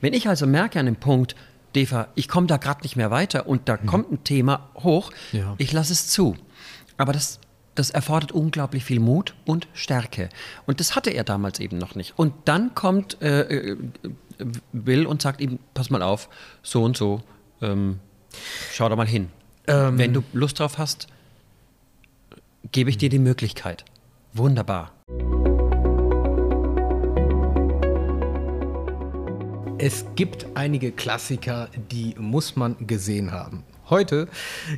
[0.00, 1.34] Wenn ich also merke an dem Punkt,
[1.74, 3.86] Deva, ich komme da gerade nicht mehr weiter und da mhm.
[3.86, 5.54] kommt ein Thema hoch, ja.
[5.58, 6.36] ich lasse es zu.
[6.96, 7.40] Aber das,
[7.74, 10.28] das erfordert unglaublich viel Mut und Stärke.
[10.66, 12.16] Und das hatte er damals eben noch nicht.
[12.16, 13.76] Und dann kommt äh, äh
[14.70, 16.28] Will und sagt ihm, pass mal auf,
[16.62, 17.22] so und so,
[17.60, 17.98] ähm,
[18.72, 19.30] schau da mal hin.
[19.66, 19.98] Ähm.
[19.98, 21.08] Wenn du Lust drauf hast,
[22.70, 23.84] gebe ich dir die Möglichkeit.
[24.32, 24.92] Wunderbar.
[29.80, 33.62] Es gibt einige Klassiker, die muss man gesehen haben.
[33.88, 34.26] Heute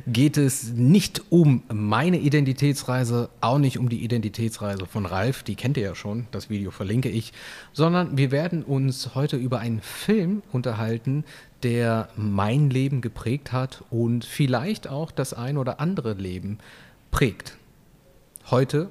[0.05, 5.77] geht es nicht um meine Identitätsreise, auch nicht um die Identitätsreise von Ralf, die kennt
[5.77, 7.33] ihr ja schon, das Video verlinke ich,
[7.73, 11.25] sondern wir werden uns heute über einen Film unterhalten,
[11.63, 16.59] der mein Leben geprägt hat und vielleicht auch das ein oder andere Leben
[17.09, 17.57] prägt.
[18.51, 18.89] Heute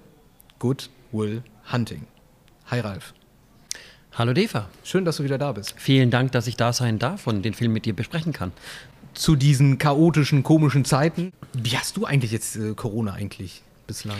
[0.58, 2.08] Good Will Hunting.
[2.66, 3.14] Hi Ralf.
[4.14, 4.68] Hallo Deva.
[4.82, 5.74] Schön, dass du wieder da bist.
[5.76, 8.50] Vielen Dank, dass ich da sein darf und den Film mit dir besprechen kann.
[9.14, 11.32] Zu diesen chaotischen, komischen Zeiten.
[11.52, 14.18] Wie hast du eigentlich jetzt äh, Corona eigentlich bislang?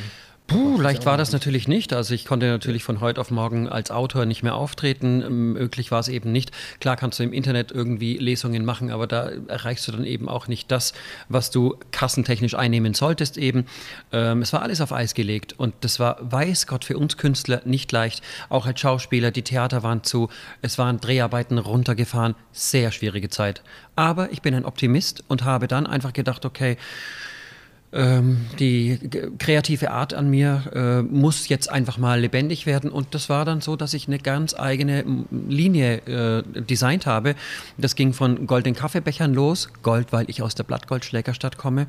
[0.51, 1.93] Puh, leicht war das natürlich nicht.
[1.93, 5.53] Also ich konnte natürlich von heute auf morgen als Autor nicht mehr auftreten.
[5.53, 6.51] Möglich war es eben nicht.
[6.81, 10.49] Klar kannst du im Internet irgendwie Lesungen machen, aber da erreichst du dann eben auch
[10.49, 10.93] nicht das,
[11.29, 13.67] was du kassentechnisch einnehmen solltest eben.
[14.11, 17.63] Ähm, es war alles auf Eis gelegt und das war, weiß Gott, für uns Künstler
[17.65, 18.21] nicht leicht.
[18.49, 20.31] Auch als Schauspieler, die Theater waren zu,
[20.63, 22.35] es waren Dreharbeiten runtergefahren.
[22.51, 23.63] Sehr schwierige Zeit.
[23.95, 26.77] Aber ich bin ein Optimist und habe dann einfach gedacht, okay,
[27.93, 28.99] ähm, die
[29.39, 32.91] kreative Art an mir äh, muss jetzt einfach mal lebendig werden.
[32.91, 35.05] Und das war dann so, dass ich eine ganz eigene
[35.49, 37.35] Linie äh, designt habe.
[37.79, 41.87] Das ging von goldenen Kaffeebechern los, Gold, weil ich aus der Blattgoldschlägerstadt komme,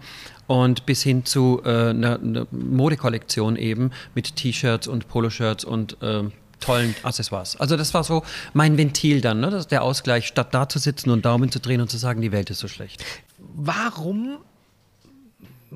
[0.47, 6.33] und bis hin zu äh, einer, einer Modekollektion eben mit T-Shirts und Poloshirts und ähm,
[6.59, 7.59] tollen Accessoires.
[7.59, 9.49] Also das war so mein Ventil dann, ne?
[9.49, 12.31] das der Ausgleich, statt da zu sitzen und Daumen zu drehen und zu sagen, die
[12.31, 13.03] Welt ist so schlecht.
[13.37, 14.37] Warum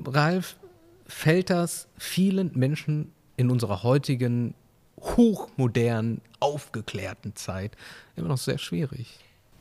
[0.04, 0.56] Ralf,
[1.06, 4.54] fällt das vielen Menschen in unserer heutigen
[5.00, 7.72] hochmodernen, aufgeklärten Zeit
[8.16, 9.18] immer noch sehr schwierig?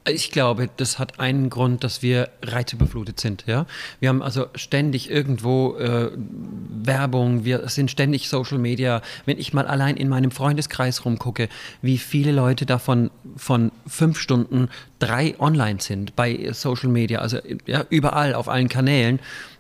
[0.08, 3.46] Ich glaube, das hat einen Grund, dass wir reizüberflutet sind.
[3.48, 3.66] Ja?
[4.00, 9.02] Wir haben also ständig irgendwo äh, Werbung, wir sind ständig Social Media.
[9.26, 11.50] Wenn ich mal allein in meinem Freundeskreis rumgucke,
[11.82, 14.70] wie viele Leute davon von fünf Stunden
[15.00, 19.20] drei online sind bei Social Media, also ja, überall auf allen Kanälen.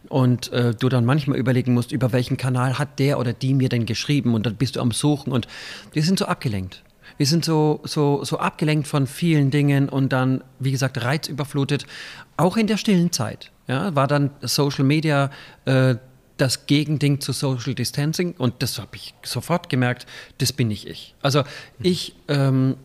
[0.10, 3.70] Und äh, du dann manchmal überlegen musst, über welchen Kanal hat der oder die mir
[3.70, 5.48] denn geschrieben und dann bist du am Suchen und
[5.94, 6.84] wir sind so abgelenkt
[7.18, 11.86] wir sind so, so, so abgelenkt von vielen Dingen und dann, wie gesagt, reizüberflutet,
[12.38, 13.52] auch in der stillen Zeit.
[13.68, 15.32] Ja, war dann Social Media
[15.66, 15.96] äh,
[16.38, 20.06] das Gegending zu Social Distancing und das habe ich sofort gemerkt,
[20.38, 21.16] das bin nicht ich.
[21.22, 21.44] Also
[21.82, 22.76] ich ähm,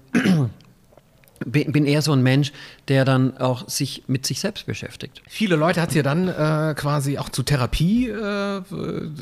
[1.47, 2.53] bin eher so ein Mensch,
[2.89, 5.23] der dann auch sich mit sich selbst beschäftigt.
[5.27, 8.63] Viele Leute hat es ja dann äh, quasi auch zu Therapie äh,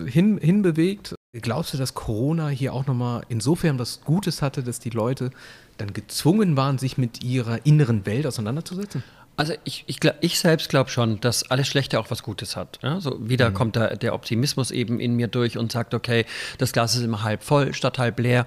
[0.06, 1.14] hin, hinbewegt.
[1.32, 5.30] Glaubst du, dass Corona hier auch nochmal insofern was Gutes hatte, dass die Leute
[5.76, 9.04] dann gezwungen waren, sich mit ihrer inneren Welt auseinanderzusetzen?
[9.36, 12.80] Also ich, ich, ich selbst glaube schon, dass alles Schlechte auch was Gutes hat.
[12.82, 13.00] Ja?
[13.00, 13.54] So wieder mhm.
[13.54, 16.24] kommt da der Optimismus eben in mir durch und sagt, okay,
[16.58, 18.46] das Glas ist immer halb voll statt halb leer.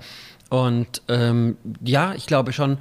[0.49, 2.77] Und ähm, ja, ich glaube schon,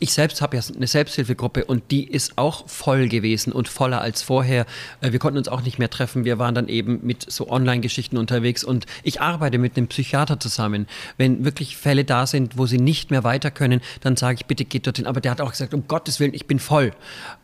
[0.00, 4.22] ich selbst habe ja eine Selbsthilfegruppe und die ist auch voll gewesen und voller als
[4.22, 4.66] vorher.
[5.02, 6.24] Äh, wir konnten uns auch nicht mehr treffen.
[6.24, 10.86] Wir waren dann eben mit so Online-Geschichten unterwegs und ich arbeite mit einem Psychiater zusammen.
[11.18, 14.64] Wenn wirklich Fälle da sind, wo sie nicht mehr weiter können, dann sage ich, bitte
[14.64, 15.06] geht dorthin.
[15.06, 16.92] Aber der hat auch gesagt, um Gottes Willen, ich bin voll.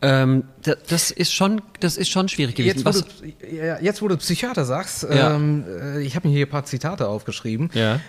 [0.01, 0.43] Ähm,
[0.87, 2.83] das, ist schon, das ist schon schwierig gewesen.
[2.83, 5.35] Jetzt, wo, du, jetzt, wo du Psychiater sagst, ja.
[5.35, 7.69] ähm, äh, ich habe mir hier ein paar Zitate aufgeschrieben.
[7.73, 7.99] Ja.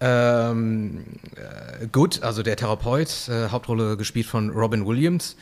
[0.00, 1.04] Ähm,
[1.36, 5.36] äh, gut, also der Therapeut, äh, Hauptrolle gespielt von Robin Williams,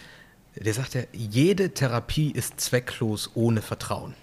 [0.54, 4.14] der sagt ja, jede Therapie ist zwecklos ohne Vertrauen.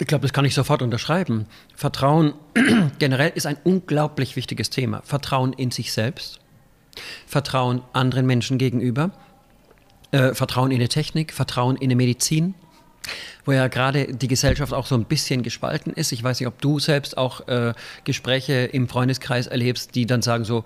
[0.00, 1.46] Ich glaube, das kann ich sofort unterschreiben.
[1.74, 2.34] Vertrauen
[2.98, 5.02] generell ist ein unglaublich wichtiges Thema.
[5.04, 6.40] Vertrauen in sich selbst,
[7.26, 9.10] Vertrauen anderen Menschen gegenüber,
[10.12, 12.54] äh, Vertrauen in die Technik, Vertrauen in die Medizin,
[13.44, 16.12] wo ja gerade die Gesellschaft auch so ein bisschen gespalten ist.
[16.12, 17.74] Ich weiß nicht, ob du selbst auch äh,
[18.04, 20.64] Gespräche im Freundeskreis erlebst, die dann sagen so,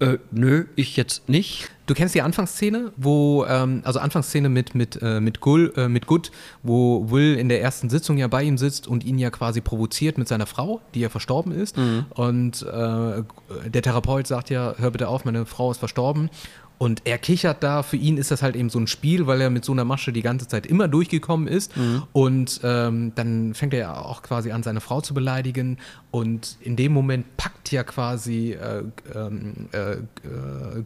[0.00, 1.70] äh, nö, ich jetzt nicht.
[1.86, 6.06] Du kennst die Anfangsszene, wo, ähm, also Anfangsszene mit, mit, äh, mit, Gull, äh, mit
[6.06, 6.30] Good,
[6.62, 10.18] wo Will in der ersten Sitzung ja bei ihm sitzt und ihn ja quasi provoziert
[10.18, 11.76] mit seiner Frau, die ja verstorben ist.
[11.76, 12.06] Mhm.
[12.10, 13.22] Und äh,
[13.68, 16.30] der Therapeut sagt ja, hör bitte auf, meine Frau ist verstorben.
[16.76, 19.48] Und er kichert da, für ihn ist das halt eben so ein Spiel, weil er
[19.48, 21.76] mit so einer Masche die ganze Zeit immer durchgekommen ist.
[21.76, 22.02] Mhm.
[22.12, 25.78] Und ähm, dann fängt er ja auch quasi an, seine Frau zu beleidigen.
[26.10, 28.82] Und in dem Moment packt ja quasi äh,
[29.14, 29.98] ähm, äh, äh,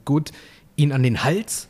[0.05, 0.33] Good
[0.77, 1.69] ihn an den Hals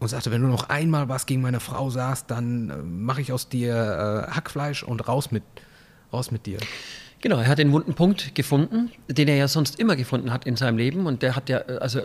[0.00, 3.32] und sagte, wenn du noch einmal was gegen meine Frau sagst, dann äh, mache ich
[3.32, 3.74] aus dir
[4.28, 5.44] äh, Hackfleisch und raus mit,
[6.12, 6.58] raus mit dir.
[7.24, 10.56] Genau, er hat den wunden Punkt gefunden, den er ja sonst immer gefunden hat in
[10.56, 11.06] seinem Leben.
[11.06, 12.00] Und der hat ja, also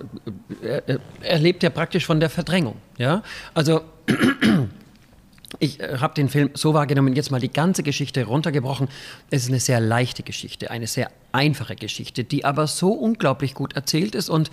[0.62, 0.82] er,
[1.22, 2.78] er lebt ja praktisch von der Verdrängung.
[2.98, 3.22] Ja,
[3.54, 3.82] also
[5.60, 8.88] ich äh, habe den Film so wahrgenommen, jetzt mal die ganze Geschichte runtergebrochen.
[9.30, 13.74] Es ist eine sehr leichte Geschichte, eine sehr einfache Geschichte, die aber so unglaublich gut
[13.74, 14.30] erzählt ist.
[14.30, 14.50] Und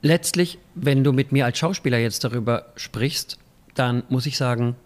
[0.00, 3.38] letztlich, wenn du mit mir als Schauspieler jetzt darüber sprichst,
[3.74, 4.76] dann muss ich sagen,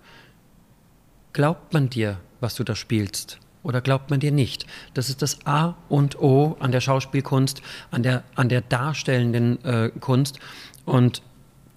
[1.32, 3.38] glaubt man dir, was du da spielst?
[3.64, 4.66] Oder glaubt man dir nicht?
[4.92, 9.90] Das ist das A und O an der Schauspielkunst, an der, an der darstellenden äh,
[9.98, 10.38] Kunst.
[10.84, 11.22] Und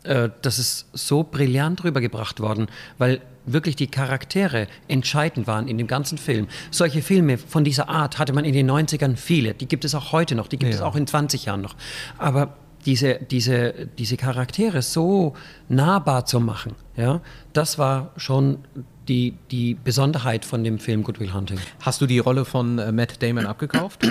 [0.03, 2.67] äh, das ist so brillant rübergebracht worden,
[2.99, 6.47] weil wirklich die Charaktere entscheidend waren in dem ganzen Film.
[6.69, 9.53] Solche Filme von dieser Art hatte man in den 90ern viele.
[9.53, 10.77] Die gibt es auch heute noch, die gibt ja.
[10.77, 11.75] es auch in 20 Jahren noch.
[12.17, 15.33] Aber diese, diese, diese Charaktere so
[15.69, 17.21] nahbar zu machen, ja,
[17.53, 18.59] das war schon
[19.07, 21.59] die, die Besonderheit von dem Film Good Will Hunting.
[21.81, 24.06] Hast du die Rolle von äh, Matt Damon abgekauft?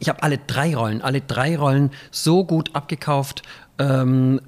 [0.00, 3.42] Ich habe alle drei Rollen, alle drei Rollen so gut abgekauft.
[3.78, 4.40] Ähm,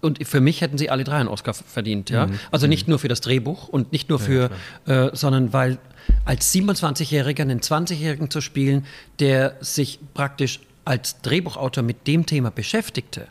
[0.00, 2.10] und für mich hätten sie alle drei einen Oscar verdient.
[2.10, 2.26] Ja?
[2.28, 2.38] Mhm.
[2.52, 4.50] Also nicht nur für das Drehbuch und nicht nur für,
[4.86, 5.78] ja, äh, sondern weil
[6.24, 8.86] als 27-Jähriger einen 20-Jährigen zu spielen,
[9.18, 13.26] der sich praktisch als Drehbuchautor mit dem Thema beschäftigte.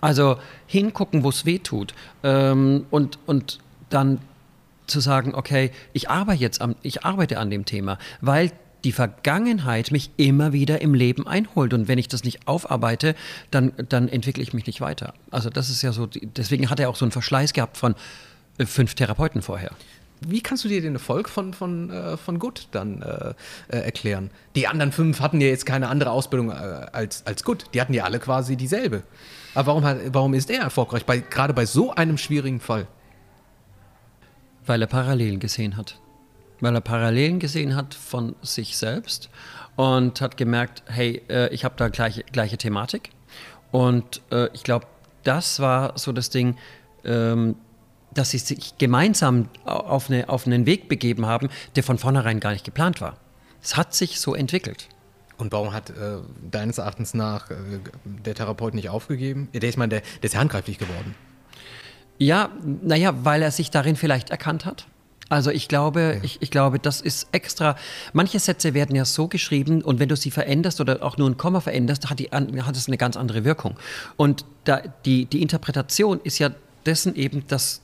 [0.00, 1.92] Also hingucken, wo es weh tut.
[2.22, 3.58] Ähm, und, und
[3.90, 4.20] dann
[4.90, 8.52] zu sagen, okay, ich arbeite jetzt am, ich arbeite an dem Thema, weil
[8.84, 11.74] die Vergangenheit mich immer wieder im Leben einholt.
[11.74, 13.14] Und wenn ich das nicht aufarbeite,
[13.50, 15.14] dann, dann entwickle ich mich nicht weiter.
[15.30, 17.94] Also das ist ja so, deswegen hat er auch so einen Verschleiß gehabt von
[18.58, 19.70] äh, fünf Therapeuten vorher.
[20.20, 23.34] Wie kannst du dir den Erfolg von, von, äh, von Good dann äh,
[23.68, 24.30] äh, erklären?
[24.56, 27.66] Die anderen fünf hatten ja jetzt keine andere Ausbildung als, als Good.
[27.74, 29.02] Die hatten ja alle quasi dieselbe.
[29.54, 32.86] Aber warum, hat, warum ist er erfolgreich, bei, gerade bei so einem schwierigen Fall?
[34.68, 35.98] Weil er Parallelen gesehen hat
[36.60, 39.30] weil er Parallelen gesehen hat von sich selbst
[39.76, 43.10] und hat gemerkt, hey, äh, ich habe da gleiche, gleiche Thematik.
[43.70, 44.86] Und äh, ich glaube,
[45.24, 46.56] das war so das Ding,
[47.04, 47.56] ähm,
[48.12, 52.52] dass sie sich gemeinsam auf, eine, auf einen Weg begeben haben, der von vornherein gar
[52.52, 53.16] nicht geplant war.
[53.62, 54.88] Es hat sich so entwickelt.
[55.36, 56.18] Und warum hat äh,
[56.50, 57.56] deines Erachtens nach äh,
[58.04, 59.48] der Therapeut nicht aufgegeben?
[59.52, 61.14] Der ist, mal, der, der ist handgreiflich geworden.
[62.18, 62.50] Ja,
[62.82, 64.86] naja, weil er sich darin vielleicht erkannt hat
[65.28, 66.24] also ich glaube, ja.
[66.24, 67.76] ich, ich glaube, das ist extra.
[68.12, 71.36] Manche Sätze werden ja so geschrieben und wenn du sie veränderst oder auch nur ein
[71.36, 73.76] Komma veränderst, hat, die, hat es eine ganz andere Wirkung.
[74.16, 76.50] Und da, die, die Interpretation ist ja
[76.86, 77.82] dessen eben, dass,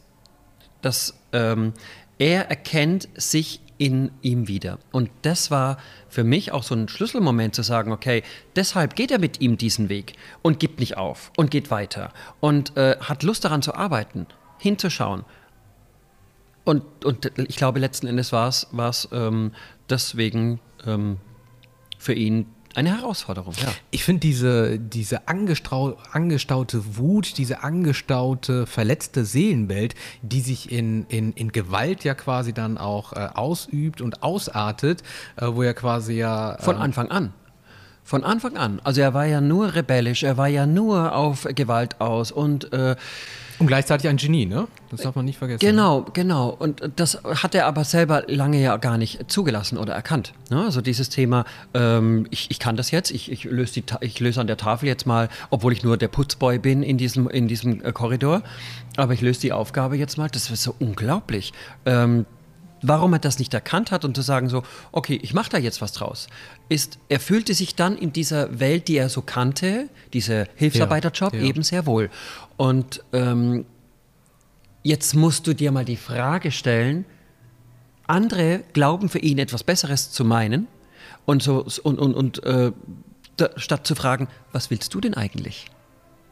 [0.80, 1.74] dass ähm,
[2.18, 4.78] er erkennt sich in ihm wieder.
[4.92, 5.78] Und das war
[6.08, 8.22] für mich auch so ein Schlüsselmoment zu sagen, okay,
[8.56, 12.76] deshalb geht er mit ihm diesen Weg und gibt nicht auf und geht weiter und
[12.76, 14.26] äh, hat Lust daran zu arbeiten,
[14.58, 15.24] hinzuschauen
[16.64, 19.52] und, und ich glaube, letzten Endes war es ähm,
[19.90, 21.18] deswegen ähm,
[21.98, 23.54] für ihn eine Herausforderung.
[23.60, 23.68] Ja.
[23.90, 25.96] Ich finde diese, diese angestaute
[26.96, 33.12] Wut, diese angestaute, verletzte Seelenwelt, die sich in, in, in Gewalt ja quasi dann auch
[33.12, 35.02] äh, ausübt und ausartet,
[35.36, 36.54] äh, wo er quasi ja.
[36.54, 37.32] Äh, Von Anfang an.
[38.04, 38.80] Von Anfang an.
[38.84, 42.96] Also er war ja nur rebellisch, er war ja nur auf Gewalt aus und äh,
[43.58, 44.66] und gleichzeitig ein Genie, ne?
[44.90, 45.60] Das darf man nicht vergessen.
[45.60, 46.48] Genau, genau.
[46.50, 50.32] Und das hat er aber selber lange ja gar nicht zugelassen oder erkannt.
[50.50, 50.62] Ne?
[50.62, 53.82] Also dieses Thema, ähm, ich, ich kann das jetzt, ich, ich, löse
[54.18, 57.46] löse an der Tafel jetzt mal, obwohl ich nur der Putzboy bin in diesem, in
[57.46, 58.42] diesem äh, Korridor,
[58.96, 61.52] aber ich löse die Aufgabe jetzt mal, das ist so unglaublich.
[61.86, 62.26] Ähm,
[62.86, 64.62] warum er das nicht erkannt hat und zu sagen so,
[64.92, 66.28] okay, ich mache da jetzt was draus,
[66.68, 71.40] ist, er fühlte sich dann in dieser Welt, die er so kannte, dieser Hilfsarbeiterjob, ja,
[71.40, 71.46] ja.
[71.46, 72.10] eben sehr wohl.
[72.56, 73.64] Und ähm,
[74.82, 77.06] jetzt musst du dir mal die Frage stellen,
[78.06, 80.66] andere glauben für ihn etwas Besseres zu meinen
[81.24, 82.72] und so und, und, und äh,
[83.36, 85.66] da, statt zu fragen, was willst du denn eigentlich?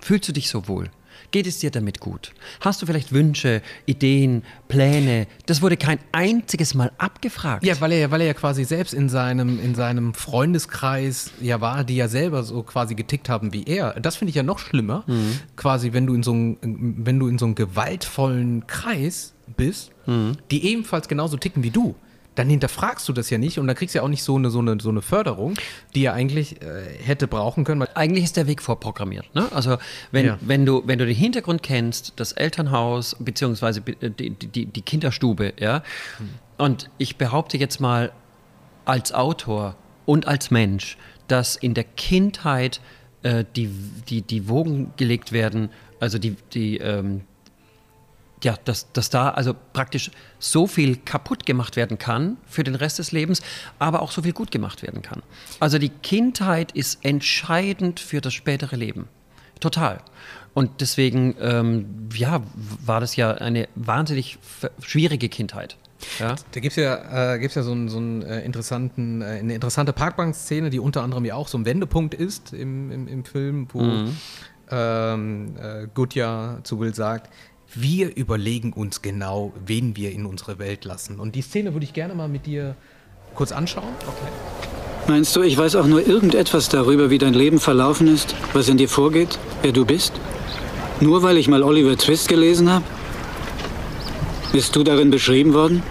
[0.01, 0.91] Fühlst du dich so wohl?
[1.33, 2.33] Geht es dir damit gut?
[2.61, 5.27] Hast du vielleicht Wünsche, Ideen, Pläne?
[5.47, 7.65] Das wurde kein einziges Mal abgefragt.
[7.65, 11.85] Ja, weil er, weil er ja quasi selbst in seinem, in seinem Freundeskreis ja war,
[11.85, 13.99] die ja selber so quasi getickt haben wie er.
[13.99, 15.05] Das finde ich ja noch schlimmer.
[15.07, 15.41] Mhm.
[15.57, 20.37] Quasi, wenn du in so einem, wenn du in so einem gewaltvollen Kreis bist, mhm.
[20.51, 21.95] die ebenfalls genauso ticken wie du
[22.35, 24.51] dann hinterfragst du das ja nicht und dann kriegst du ja auch nicht so eine,
[24.51, 25.55] so eine, so eine Förderung,
[25.95, 27.83] die er eigentlich äh, hätte brauchen können.
[27.95, 29.35] Eigentlich ist der Weg vorprogrammiert.
[29.35, 29.49] Ne?
[29.53, 29.79] Also
[30.11, 30.39] wenn, ja.
[30.41, 35.83] wenn, du, wenn du den Hintergrund kennst, das Elternhaus beziehungsweise die, die, die Kinderstube, ja,
[36.19, 36.29] hm.
[36.59, 38.13] und ich behaupte jetzt mal
[38.85, 40.97] als Autor und als Mensch,
[41.29, 42.81] dass in der Kindheit
[43.23, 43.71] äh, die,
[44.09, 45.71] die, die Wogen gelegt werden,
[46.01, 47.23] Also die, die, ähm,
[48.43, 52.99] ja, dass, dass da also praktisch so viel kaputt gemacht werden kann für den Rest
[52.99, 53.43] des Lebens,
[53.79, 55.23] aber auch so viel gut gemacht werden kann.
[55.61, 59.09] Also die Kindheit ist entscheidend für das spätere Leben.
[59.61, 59.99] Total.
[60.55, 62.43] Und deswegen, ähm, ja,
[62.85, 64.39] war das ja eine wahnsinnig
[64.83, 65.77] schwierige Kindheit.
[66.19, 66.35] Ja?
[66.51, 69.55] Da gibt es ja, äh, gibt's ja so, einen, so einen äh, interessanten, äh, eine
[69.55, 73.69] interessante Parkbank-Szene, die unter anderem ja auch so ein Wendepunkt ist im, im, im Film,
[73.73, 74.17] wo mhm.
[74.71, 77.33] ähm, äh, Goodyear zu Will sagt,
[77.75, 81.19] wir überlegen uns genau, wen wir in unsere Welt lassen.
[81.19, 82.77] Und die Szene würde ich gerne mal mit dir
[83.35, 83.95] kurz anschauen.
[84.01, 84.33] Okay.
[85.09, 88.77] Meinst du, ich weiß auch nur irgendetwas darüber, wie dein Leben verlaufen ist, was in
[88.77, 90.13] dir vorgeht, wer du bist?
[91.01, 92.85] Nur weil ich mal Oliver Twist gelesen habe?
[94.53, 95.83] Bist du darin beschrieben worden?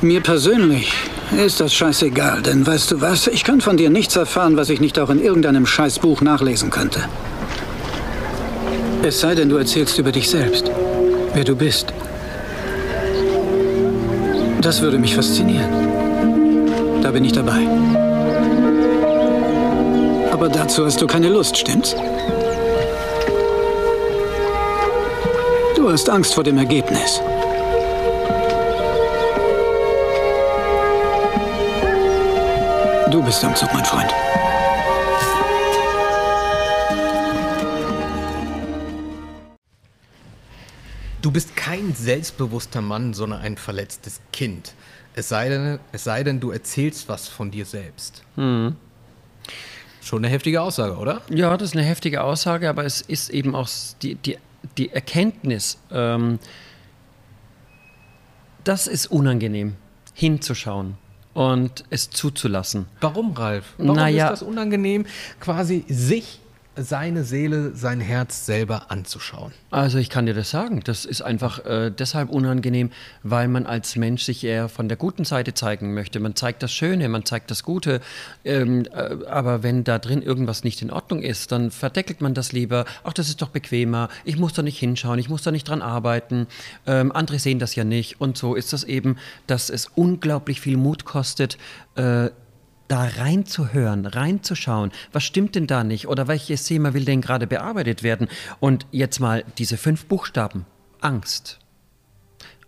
[0.00, 0.92] Mir persönlich
[1.36, 3.26] ist das scheißegal, denn weißt du was?
[3.26, 7.00] Ich kann von dir nichts erfahren, was ich nicht auch in irgendeinem Scheißbuch nachlesen könnte.
[9.04, 10.70] Es sei denn, du erzählst über dich selbst,
[11.34, 11.92] wer du bist.
[14.60, 17.02] Das würde mich faszinieren.
[17.02, 17.66] Da bin ich dabei.
[20.30, 21.96] Aber dazu hast du keine Lust, stimmt's?
[25.74, 27.20] Du hast Angst vor dem Ergebnis.
[33.10, 34.14] Du bist am Zug, mein Freund.
[41.22, 44.74] Du bist kein selbstbewusster Mann, sondern ein verletztes Kind.
[45.14, 48.24] Es sei denn, es sei denn du erzählst was von dir selbst.
[48.34, 48.74] Mhm.
[50.02, 51.22] Schon eine heftige Aussage, oder?
[51.30, 53.68] Ja, das ist eine heftige Aussage, aber es ist eben auch
[54.02, 54.36] die, die,
[54.76, 56.40] die Erkenntnis, ähm,
[58.64, 59.76] das ist unangenehm,
[60.14, 60.96] hinzuschauen
[61.34, 62.86] und es zuzulassen.
[63.00, 63.74] Warum, Ralf?
[63.78, 65.06] Warum naja, ist das unangenehm,
[65.38, 66.40] quasi sich
[66.76, 69.52] seine Seele, sein Herz selber anzuschauen?
[69.70, 70.80] Also ich kann dir das sagen.
[70.84, 72.90] Das ist einfach äh, deshalb unangenehm,
[73.22, 76.20] weil man als Mensch sich eher von der guten Seite zeigen möchte.
[76.20, 78.00] Man zeigt das Schöne, man zeigt das Gute.
[78.44, 82.52] Ähm, äh, aber wenn da drin irgendwas nicht in Ordnung ist, dann verdeckelt man das
[82.52, 82.84] lieber.
[83.04, 84.08] Ach, das ist doch bequemer.
[84.24, 86.46] Ich muss da nicht hinschauen, ich muss da nicht dran arbeiten.
[86.86, 88.20] Ähm, andere sehen das ja nicht.
[88.20, 91.58] Und so ist das eben, dass es unglaublich viel Mut kostet,
[91.96, 92.30] äh,
[92.92, 98.02] da reinzuhören, reinzuschauen, was stimmt denn da nicht oder welches Thema will denn gerade bearbeitet
[98.02, 98.28] werden?
[98.60, 100.66] Und jetzt mal diese fünf Buchstaben,
[101.00, 101.58] Angst,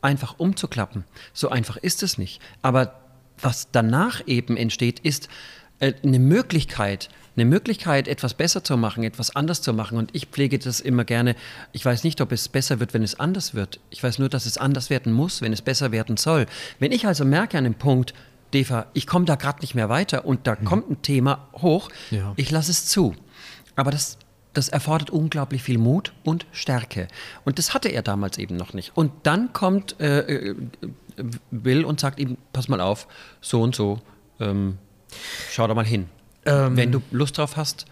[0.00, 1.04] einfach umzuklappen.
[1.34, 2.40] So einfach ist es nicht.
[2.62, 3.00] Aber
[3.38, 5.28] was danach eben entsteht, ist
[5.80, 9.98] äh, eine Möglichkeit, eine Möglichkeit, etwas besser zu machen, etwas anders zu machen.
[9.98, 11.36] Und ich pflege das immer gerne.
[11.72, 13.78] Ich weiß nicht, ob es besser wird, wenn es anders wird.
[13.90, 16.46] Ich weiß nur, dass es anders werden muss, wenn es besser werden soll.
[16.78, 18.14] Wenn ich also merke an dem Punkt,
[18.54, 20.64] Deva, ich komme da gerade nicht mehr weiter und da mhm.
[20.64, 22.32] kommt ein Thema hoch, ja.
[22.36, 23.14] ich lasse es zu.
[23.76, 24.18] Aber das,
[24.52, 27.08] das erfordert unglaublich viel Mut und Stärke.
[27.44, 28.96] Und das hatte er damals eben noch nicht.
[28.96, 30.56] Und dann kommt äh, äh,
[31.50, 33.06] Will und sagt ihm, pass mal auf,
[33.40, 34.00] so und so,
[34.40, 34.78] ähm,
[35.50, 36.08] schau da mal hin.
[36.46, 36.76] Ähm.
[36.76, 37.86] Wenn du Lust drauf hast,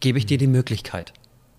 [0.00, 1.12] gebe ich dir die Möglichkeit.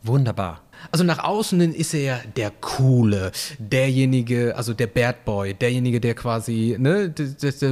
[0.03, 0.61] Wunderbar.
[0.91, 6.15] Also nach außen ist er ja der Coole, derjenige, also der Bad Boy, derjenige, der
[6.15, 7.13] quasi ne,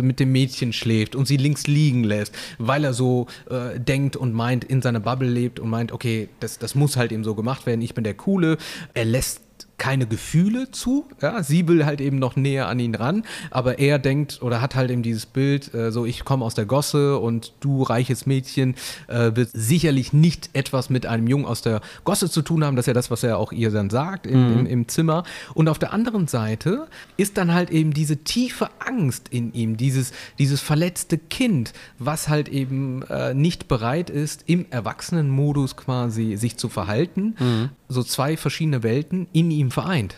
[0.02, 4.34] mit dem Mädchen schläft und sie links liegen lässt, weil er so äh, denkt und
[4.34, 7.66] meint, in seiner Bubble lebt und meint, okay, das, das muss halt eben so gemacht
[7.66, 8.58] werden, ich bin der Coole.
[8.94, 9.42] Er lässt
[9.84, 11.04] keine Gefühle zu.
[11.22, 14.76] Ja, sie will halt eben noch näher an ihn ran, aber er denkt oder hat
[14.76, 18.76] halt eben dieses Bild, äh, so ich komme aus der Gosse und du reiches Mädchen
[19.08, 22.78] äh, wird sicherlich nicht etwas mit einem Jungen aus der Gosse zu tun haben.
[22.78, 24.60] Das ist ja das, was er auch ihr dann sagt im, mhm.
[24.60, 25.26] im, im Zimmer.
[25.54, 26.88] Und auf der anderen Seite
[27.18, 32.48] ist dann halt eben diese tiefe Angst in ihm, dieses, dieses verletzte Kind, was halt
[32.48, 37.36] eben äh, nicht bereit ist, im Erwachsenenmodus quasi sich zu verhalten.
[37.38, 37.70] Mhm.
[37.90, 40.16] So zwei verschiedene Welten in ihm vereint?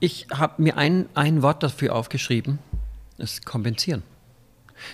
[0.00, 2.58] Ich habe mir ein, ein Wort dafür aufgeschrieben,
[3.16, 4.02] das ist kompensieren.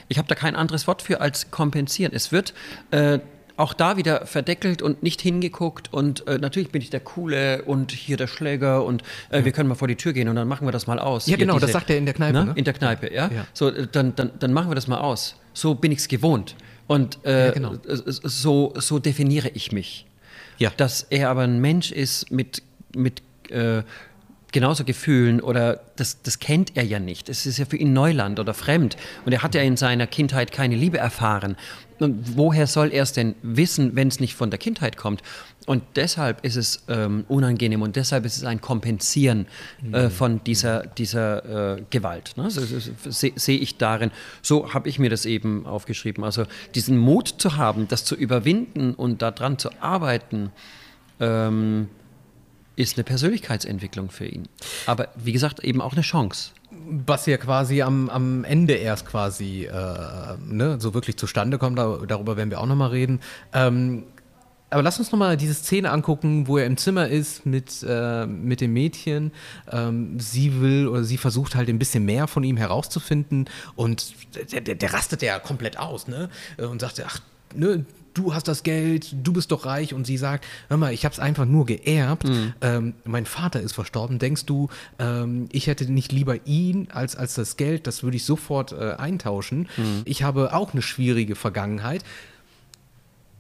[0.09, 2.13] Ich habe da kein anderes Wort für als kompensieren.
[2.15, 2.55] Es wird
[2.91, 3.19] äh,
[3.57, 7.93] auch da wieder verdeckelt und nicht hingeguckt und äh, natürlich bin ich der Coole und
[7.93, 9.45] hier der Schläger und äh, ja.
[9.45, 11.27] wir können mal vor die Tür gehen und dann machen wir das mal aus.
[11.27, 12.33] Ja, hier genau, diese, das sagt er in der Kneipe.
[12.33, 12.45] Ne?
[12.47, 12.53] Ne?
[12.57, 13.31] In der Kneipe, ja.
[13.33, 13.47] ja.
[13.53, 15.37] So, äh, dann, dann, dann machen wir das mal aus.
[15.53, 16.57] So bin ich es gewohnt.
[16.87, 17.75] Und äh, ja, genau.
[17.85, 20.07] so, so definiere ich mich.
[20.59, 20.71] Ja.
[20.77, 22.63] Dass er aber ein Mensch ist mit,
[22.95, 23.83] mit äh,
[24.55, 27.29] genauso Gefühlen oder das, das kennt er ja nicht.
[27.29, 28.97] Es ist ja für ihn Neuland oder fremd
[29.27, 31.57] und er hat ja in seiner Kindheit keine Liebe erfahren.
[31.99, 35.23] Und woher soll er es denn wissen, wenn es nicht von der Kindheit kommt?
[35.67, 39.47] Und deshalb ist es ähm, unangenehm und deshalb ist es ein Kompensieren
[39.93, 42.35] äh, von dieser, dieser äh, Gewalt.
[42.37, 42.51] Ne?
[42.51, 44.13] So, so, so, Sehe seh ich darin.
[44.41, 46.23] So habe ich mir das eben aufgeschrieben.
[46.23, 50.53] Also diesen Mut zu haben, das zu überwinden und daran zu arbeiten,
[51.19, 51.89] ähm,
[52.77, 54.49] ist eine Persönlichkeitsentwicklung für ihn.
[54.87, 56.51] Aber wie gesagt, eben auch eine Chance.
[56.71, 61.99] Was ja quasi am, am Ende erst quasi äh, ne, so wirklich zustande kommt, da,
[62.07, 63.21] darüber werden wir auch nochmal reden.
[63.53, 64.05] Ähm,
[64.71, 68.61] aber lass uns nochmal diese Szene angucken, wo er im Zimmer ist mit, äh, mit
[68.61, 69.31] dem Mädchen.
[69.71, 74.15] Ähm, sie will oder sie versucht halt ein bisschen mehr von ihm herauszufinden und
[74.51, 76.29] der, der, der rastet ja komplett aus ne?
[76.59, 77.21] und sagt, ach,
[77.55, 77.85] ne,
[78.15, 79.93] du hast das Geld, du bist doch reich.
[79.93, 82.25] Und sie sagt, hör mal, ich habe es einfach nur geerbt.
[82.25, 82.55] Mhm.
[82.61, 84.19] Ähm, mein Vater ist verstorben.
[84.19, 84.69] Denkst du,
[84.99, 87.87] ähm, ich hätte nicht lieber ihn als, als das Geld?
[87.87, 89.69] Das würde ich sofort äh, eintauschen.
[89.77, 90.03] Mhm.
[90.05, 92.05] Ich habe auch eine schwierige Vergangenheit.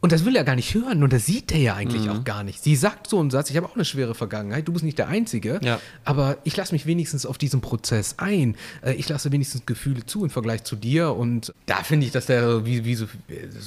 [0.04, 2.10] Und das will er gar nicht hören und das sieht er ja eigentlich mhm.
[2.10, 2.62] auch gar nicht.
[2.62, 5.08] Sie sagt so einen Satz, ich habe auch eine schwere Vergangenheit, du bist nicht der
[5.08, 5.80] Einzige, ja.
[6.04, 8.54] aber ich lasse mich wenigstens auf diesen Prozess ein.
[8.82, 12.26] Äh, ich lasse wenigstens Gefühle zu im Vergleich zu dir und da finde ich, dass
[12.26, 13.06] der wie, wie so,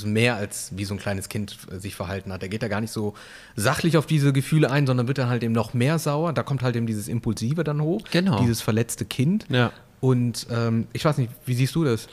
[0.06, 2.44] mehr als wie so ein kleines Kind äh, sich verhalten hat.
[2.44, 3.16] Er geht da gar nicht so
[3.56, 6.34] sachlich auf diese Gefühle ein, sondern wird dann halt eben noch mehr sauer.
[6.34, 8.40] Da kommt halt eben dieses Impulsive dann hoch, genau.
[8.42, 9.48] dieses verletzte Kind.
[9.50, 9.72] Ja.
[10.02, 12.08] Und ähm, ich weiß nicht, wie siehst du das?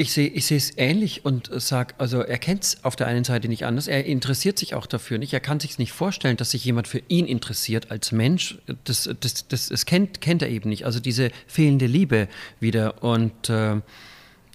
[0.00, 3.48] Ich sehe ich es ähnlich und sage, also er kennt es auf der einen Seite
[3.48, 6.64] nicht anders, er interessiert sich auch dafür nicht, er kann sich nicht vorstellen, dass sich
[6.64, 10.86] jemand für ihn interessiert als Mensch, das, das, das, das kennt, kennt er eben nicht,
[10.86, 12.28] also diese fehlende Liebe
[12.60, 13.02] wieder.
[13.02, 13.80] Und äh,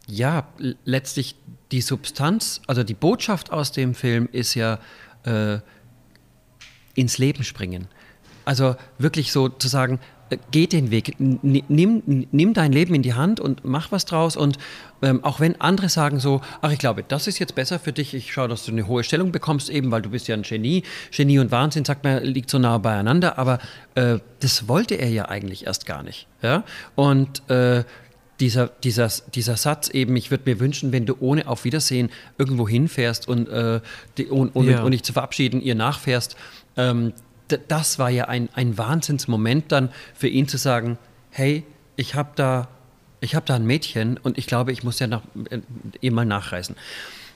[0.08, 0.48] ja,
[0.86, 1.36] letztlich
[1.74, 4.80] die Substanz, also die Botschaft aus dem Film ist ja
[5.26, 5.60] äh,
[6.96, 7.90] ins Leben springen.
[8.46, 10.00] Also wirklich so zu sagen,
[10.52, 14.36] geh den Weg, nimm, nimm dein Leben in die Hand und mach was draus.
[14.36, 14.58] Und
[15.02, 18.14] ähm, auch wenn andere sagen so, ach, ich glaube, das ist jetzt besser für dich,
[18.14, 20.84] ich schaue, dass du eine hohe Stellung bekommst, eben weil du bist ja ein Genie.
[21.12, 23.60] Genie und Wahnsinn, sagt man, liegt so nah beieinander, aber
[23.96, 26.28] äh, das wollte er ja eigentlich erst gar nicht.
[26.42, 26.64] Ja?
[26.96, 27.84] Und äh,
[28.40, 32.68] dieser, dieser, dieser Satz eben, ich würde mir wünschen, wenn du ohne Auf Wiedersehen irgendwo
[32.68, 33.80] hinfährst und, äh,
[34.18, 34.84] die, und, und, ja.
[34.84, 36.36] und dich zu verabschieden, ihr nachfährst,
[36.76, 37.14] ähm,
[37.48, 40.98] das war ja ein, ein Wahnsinnsmoment dann für ihn zu sagen,
[41.30, 41.64] hey,
[41.96, 42.68] ich habe da,
[43.24, 46.76] hab da ein Mädchen und ich glaube, ich muss ja nach, äh, mal nachreisen.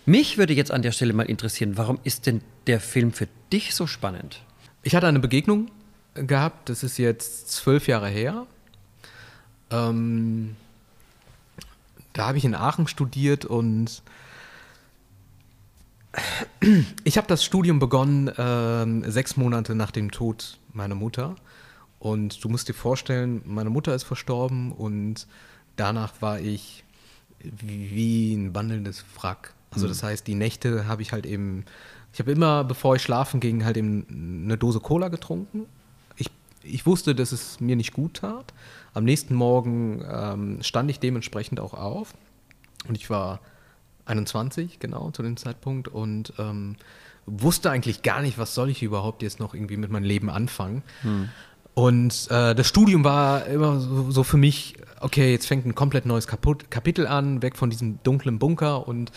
[0.05, 3.75] Mich würde jetzt an der Stelle mal interessieren, warum ist denn der Film für dich
[3.75, 4.41] so spannend?
[4.83, 5.69] Ich hatte eine Begegnung
[6.13, 8.47] gehabt, das ist jetzt zwölf Jahre her.
[9.69, 10.55] Ähm,
[12.13, 14.01] da habe ich in Aachen studiert und
[17.03, 21.35] ich habe das Studium begonnen äh, sechs Monate nach dem Tod meiner Mutter.
[21.99, 25.27] Und du musst dir vorstellen, meine Mutter ist verstorben und
[25.75, 26.83] danach war ich
[27.39, 29.53] wie ein wandelndes Wrack.
[29.71, 29.89] Also mhm.
[29.89, 31.65] das heißt, die Nächte habe ich halt eben,
[32.13, 35.65] ich habe immer, bevor ich schlafen ging, halt eben eine Dose Cola getrunken.
[36.17, 36.29] Ich,
[36.63, 38.53] ich wusste, dass es mir nicht gut tat.
[38.93, 42.13] Am nächsten Morgen ähm, stand ich dementsprechend auch auf
[42.87, 43.39] und ich war
[44.07, 46.75] 21, genau, zu dem Zeitpunkt und ähm,
[47.25, 50.83] wusste eigentlich gar nicht, was soll ich überhaupt jetzt noch irgendwie mit meinem Leben anfangen.
[51.01, 51.29] Hm.
[51.73, 56.07] Und äh, das Studium war immer so, so, für mich, okay, jetzt fängt ein komplett
[56.07, 59.11] neues Kaput Kapitel an, weg von diesem dunklen Bunker und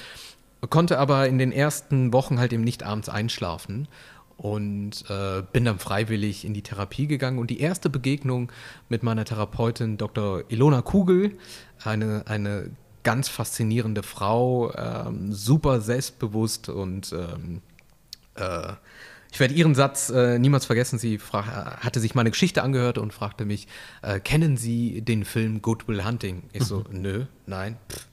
[0.68, 3.88] konnte aber in den ersten Wochen halt eben nicht abends einschlafen
[4.36, 7.38] und äh, bin dann freiwillig in die Therapie gegangen.
[7.38, 8.50] Und die erste Begegnung
[8.88, 10.44] mit meiner Therapeutin Dr.
[10.48, 11.38] Ilona Kugel,
[11.82, 12.70] eine, eine
[13.10, 17.60] ganz faszinierende Frau, ähm, super selbstbewusst und ähm,
[18.36, 18.74] äh,
[19.32, 20.96] ich werde ihren Satz äh, niemals vergessen.
[20.96, 23.66] Sie hatte sich meine Geschichte angehört und fragte mich:
[24.02, 26.44] äh, Kennen Sie den Film Good Will Hunting?
[26.52, 27.02] Ich so: mhm.
[27.02, 28.06] Nö, nein, pff,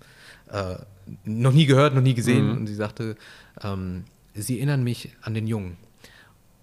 [0.52, 0.78] äh,
[1.26, 2.48] noch nie gehört, noch nie gesehen.
[2.48, 2.58] Mhm.
[2.58, 3.18] Und sie sagte:
[3.62, 5.78] ähm, Sie erinnern mich an den Jungen.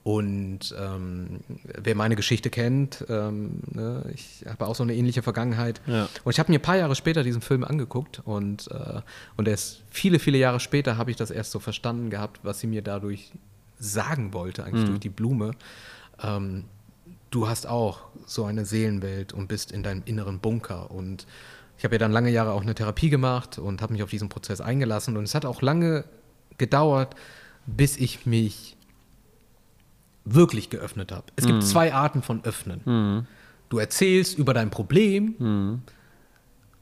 [0.05, 5.81] Und ähm, wer meine Geschichte kennt, ähm, ne, ich habe auch so eine ähnliche Vergangenheit.
[5.87, 6.11] Ja.
[6.25, 9.01] Und ich habe mir ein paar Jahre später diesen Film angeguckt und, äh,
[9.39, 12.67] und erst viele, viele Jahre später habe ich das erst so verstanden gehabt, was sie
[12.67, 13.33] mir dadurch
[13.79, 14.89] sagen wollte, eigentlich mhm.
[14.89, 15.53] durch die Blume.
[16.23, 16.65] Ähm,
[17.31, 20.91] du hast auch so eine Seelenwelt und bist in deinem inneren Bunker.
[20.91, 21.27] Und
[21.79, 24.29] ich habe ja dann lange Jahre auch eine Therapie gemacht und habe mich auf diesen
[24.29, 25.17] Prozess eingelassen.
[25.17, 26.05] Und es hat auch lange
[26.59, 27.17] gedauert,
[27.67, 28.74] bis ich mich
[30.25, 31.25] wirklich geöffnet habe.
[31.37, 31.63] Es gibt mhm.
[31.63, 32.81] zwei Arten von Öffnen.
[32.85, 33.27] Mhm.
[33.69, 35.83] Du erzählst über dein Problem mhm.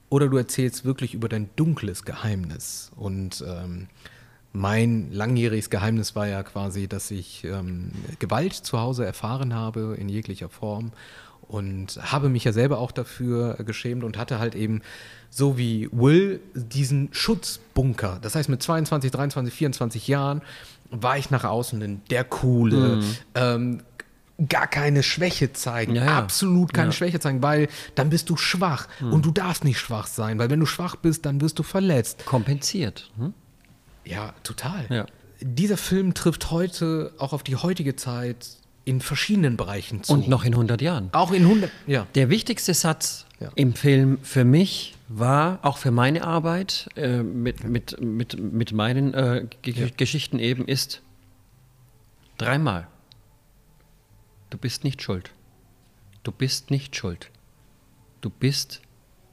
[0.09, 2.93] oder du erzählst wirklich über dein dunkles Geheimnis.
[2.97, 3.89] Und ähm,
[4.53, 10.09] mein langjähriges Geheimnis war ja quasi, dass ich ähm, Gewalt zu Hause erfahren habe in
[10.09, 10.93] jeglicher Form
[11.53, 14.81] und habe mich ja selber auch dafür geschämt und hatte halt eben
[15.29, 18.19] so wie Will diesen Schutzbunker.
[18.23, 20.41] Das heißt, mit 22, 23, 24 Jahren
[20.91, 23.17] war ich nach außen hin der Coole, Mhm.
[23.35, 23.81] ähm,
[24.49, 26.19] gar keine Schwäche zeigen, Ja, ja.
[26.19, 26.93] absolut keine Ja.
[26.93, 30.59] Schwäche zeigen, weil dann bist du schwach und du darfst nicht schwach sein, weil wenn
[30.61, 32.25] du schwach bist, dann wirst du verletzt.
[32.27, 33.11] Kompensiert.
[33.19, 33.35] Hm?
[34.05, 35.07] Ja, total.
[35.41, 38.47] Dieser Film trifft heute auch auf die heutige Zeit
[38.85, 40.13] in verschiedenen Bereichen zu.
[40.13, 41.09] Und noch in 100 Jahren.
[41.13, 42.07] auch in 100, ja.
[42.15, 43.51] Der wichtigste Satz Ja.
[43.55, 49.15] im Film für mich war, auch für meine Arbeit äh, mit, mit, mit, mit meinen
[49.15, 51.03] äh, Ge Geschichten eben, ist
[52.39, 52.89] dreimal.
[54.51, 55.31] Du bist nicht schuld.
[56.25, 57.31] Du bist nicht schuld.
[58.21, 58.81] Du bist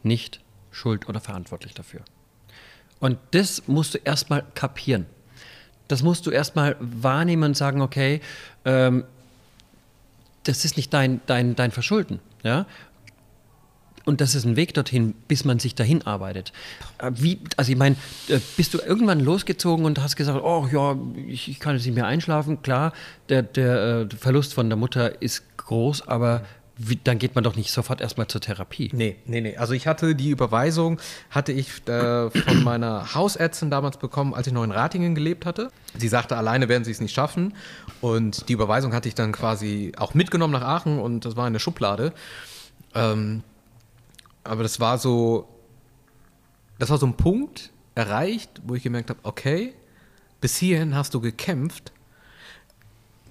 [0.03, 2.01] nicht schuld oder verantwortlich dafür.
[2.99, 5.05] Und das musst du erstmal kapieren.
[5.87, 8.21] Das musst du erstmal wahrnehmen und sagen, okay,
[8.65, 9.05] ähm,
[10.43, 12.19] das ist nicht dein, dein, dein Verschulden.
[12.43, 12.65] Ja?
[14.05, 16.51] Und das ist ein Weg dorthin, bis man sich dahin arbeitet.
[16.97, 17.95] Äh, Wie, also ich meine,
[18.27, 20.97] äh, bist du irgendwann losgezogen und hast gesagt, oh ja,
[21.27, 22.61] ich, ich kann jetzt nicht mehr einschlafen.
[22.61, 22.93] Klar,
[23.29, 26.43] der, der äh, Verlust von der Mutter ist groß, aber
[26.81, 28.89] wie, dann geht man doch nicht sofort erstmal zur Therapie.
[28.93, 29.57] Nee, nee, nee.
[29.57, 30.97] Also ich hatte die Überweisung,
[31.29, 35.71] hatte ich äh, von meiner Hausärztin damals bekommen, als ich noch in Ratingen gelebt hatte.
[35.97, 37.53] Sie sagte, alleine werden sie es nicht schaffen.
[37.99, 41.53] Und die Überweisung hatte ich dann quasi auch mitgenommen nach Aachen und das war in
[41.53, 42.13] der Schublade.
[42.95, 43.43] Ähm,
[44.45, 45.49] aber das war so,
[46.79, 49.73] das war so ein Punkt erreicht, wo ich gemerkt habe, okay,
[50.39, 51.91] bis hierhin hast du gekämpft.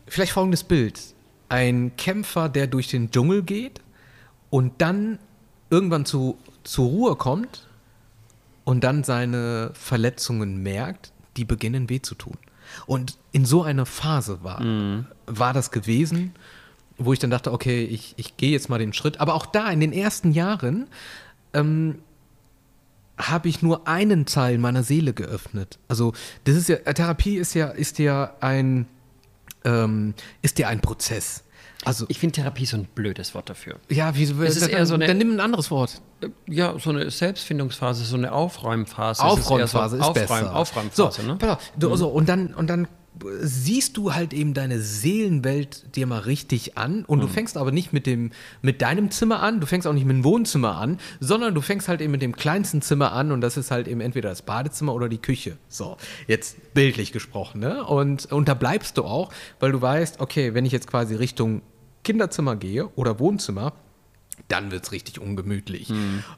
[0.06, 1.00] Vielleicht folgendes Bild.
[1.48, 3.80] Ein Kämpfer, der durch den Dschungel geht
[4.50, 5.18] und dann
[5.70, 7.66] irgendwann zu, zur Ruhe kommt
[8.64, 12.36] und dann seine Verletzungen merkt, die beginnen weh zu tun.
[12.86, 14.60] Und in so einer Phase war,
[15.26, 16.34] war das gewesen,
[16.98, 19.20] wo ich dann dachte, okay, ich, ich gehe jetzt mal den Schritt.
[19.20, 20.88] Aber auch da in den ersten Jahren
[21.54, 22.00] ähm,
[23.16, 25.78] habe ich nur einen Teil meiner Seele geöffnet.
[25.88, 26.12] Also
[26.44, 28.86] das ist ja, Therapie ist ja, ist ja ein,
[29.68, 31.44] ähm, ist ja ein Prozess.
[31.84, 33.76] Also Ich finde Therapie so ein blödes Wort dafür.
[33.88, 36.00] ja, wie Es ist dann, eher so eine- dann nimm ein anderes Wort.
[36.20, 39.22] Äh, Ja, so eine Selbstfindungsphase, so eine Aufräumphase.
[39.22, 40.56] Aufräumphase ist, so Aufräum, besser.
[40.56, 41.58] Aufräumphase, so, ne?
[41.78, 42.88] du, so, und dann und dann
[43.40, 47.22] siehst du halt eben deine Seelenwelt dir mal richtig an und Mhm.
[47.22, 48.30] du fängst aber nicht mit dem
[48.62, 51.88] mit deinem Zimmer an, du fängst auch nicht mit dem Wohnzimmer an, sondern du fängst
[51.88, 54.94] halt eben mit dem kleinsten Zimmer an und das ist halt eben entweder das Badezimmer
[54.94, 55.56] oder die Küche.
[55.68, 57.84] So, jetzt bildlich gesprochen, ne?
[57.84, 61.62] Und und da bleibst du auch, weil du weißt, okay, wenn ich jetzt quasi Richtung
[62.04, 63.72] Kinderzimmer gehe oder Wohnzimmer,
[64.46, 65.92] dann wird es richtig ungemütlich.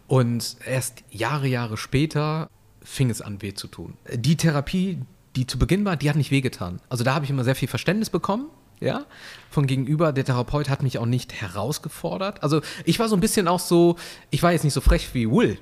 [0.09, 2.49] Und erst Jahre, Jahre später
[2.83, 3.95] fing es an, weh zu tun.
[4.13, 4.99] Die Therapie,
[5.37, 6.81] die zu Beginn war, die hat nicht wehgetan.
[6.89, 8.47] Also da habe ich immer sehr viel Verständnis bekommen.
[8.83, 9.05] Ja,
[9.51, 12.43] von gegenüber, der Therapeut hat mich auch nicht herausgefordert.
[12.43, 13.97] Also ich war so ein bisschen auch so,
[14.31, 15.59] ich war jetzt nicht so frech wie Will,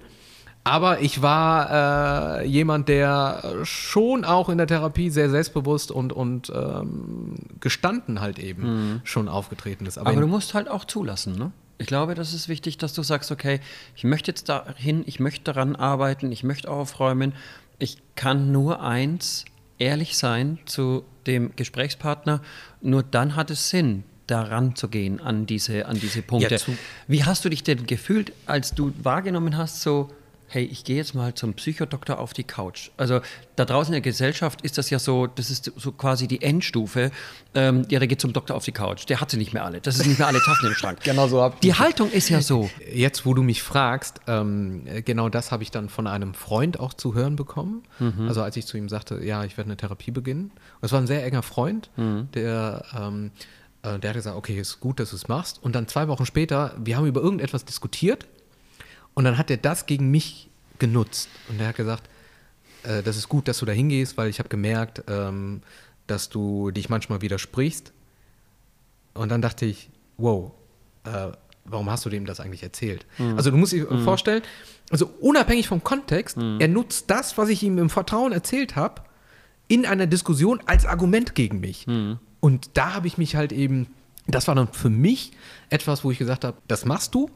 [0.62, 6.52] aber ich war äh, jemand, der schon auch in der Therapie sehr selbstbewusst und, und
[6.54, 9.98] ähm, gestanden halt eben schon aufgetreten ist.
[9.98, 11.50] Aber in- du musst halt auch zulassen, ne?
[11.78, 13.59] Ich glaube, das ist wichtig, dass du sagst, okay,
[13.96, 17.35] ich möchte jetzt dahin, ich möchte daran arbeiten, ich möchte aufräumen.
[17.81, 19.44] Ich kann nur eins,
[19.78, 22.42] ehrlich sein zu dem Gesprächspartner.
[22.80, 26.54] Nur dann hat es Sinn, daran zu gehen an diese, an diese Punkte.
[26.54, 26.74] Ja,
[27.06, 30.10] Wie hast du dich denn gefühlt, als du wahrgenommen hast, so,
[30.48, 32.90] hey, ich gehe jetzt mal zum Psychodoktor auf die Couch.
[32.96, 33.20] Also
[33.56, 37.11] da draußen in der Gesellschaft ist das ja so, das ist so quasi die Endstufe.
[37.54, 39.04] Ähm, ja, der geht zum Doktor auf die Couch.
[39.08, 39.80] Der hat sie nicht mehr alle.
[39.80, 41.00] Das ist nicht mehr alle Tassen im Schrank.
[41.04, 42.70] Genau so hab- Die Haltung ist ja so.
[42.92, 46.94] Jetzt, wo du mich fragst, ähm, genau das habe ich dann von einem Freund auch
[46.94, 47.82] zu hören bekommen.
[48.28, 50.50] Also als ich zu ihm sagte, ja, ich werde eine Therapie beginnen.
[50.80, 53.30] Es war ein sehr enger Freund, der, ähm,
[53.82, 55.62] äh, der hat gesagt, okay, ist gut, dass du es machst.
[55.62, 58.26] Und dann zwei Wochen später, wir haben über irgendetwas diskutiert
[59.18, 61.28] und dann hat er das gegen mich genutzt.
[61.48, 62.09] Und er hat gesagt,
[62.85, 65.61] äh, das ist gut, dass du da hingehst, weil ich habe gemerkt, ähm,
[66.07, 67.92] dass du dich manchmal widersprichst.
[69.14, 70.52] Und dann dachte ich, wow,
[71.02, 71.33] äh,
[71.64, 73.07] warum hast du dem das eigentlich erzählt?
[73.37, 74.42] Also du musst dir vorstellen,
[74.90, 79.02] also unabhängig vom Kontext, er nutzt das, was ich ihm im Vertrauen erzählt habe,
[79.66, 81.88] in einer Diskussion als Argument gegen mich.
[82.38, 83.88] Und da habe ich mich halt eben,
[84.28, 85.32] das war dann für mich
[85.70, 87.30] etwas, wo ich gesagt habe, das machst du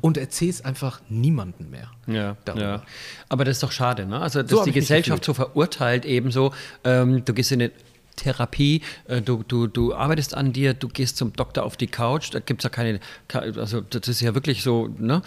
[0.00, 1.90] und erzählst einfach niemanden mehr.
[2.06, 2.82] Ja, ja.
[3.28, 4.18] Aber das ist doch schade, ne?
[4.20, 6.52] Also, dass So die Gesellschaft so verurteilt, ebenso,
[6.84, 7.70] ähm, du gehst in eine
[8.16, 12.30] Therapie, äh, du, du, du arbeitest an dir, du gehst zum Doktor auf die Couch,
[12.32, 15.22] da gibt es ja keine, ke- also das ist ja wirklich so, ne?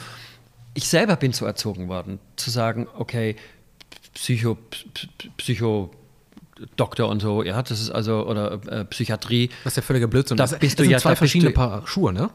[0.73, 3.35] Ich selber bin so erzogen worden, zu sagen, okay,
[4.13, 4.57] Psycho,
[5.37, 5.91] Psycho,
[6.75, 10.37] Doktor und so, ja, das ist also, oder äh, Psychiatrie, Das ist ja völliger Blödsinn.
[10.37, 12.29] Da das, bist das du sind ja- zwei verschiedene Paar Schuhe, ne?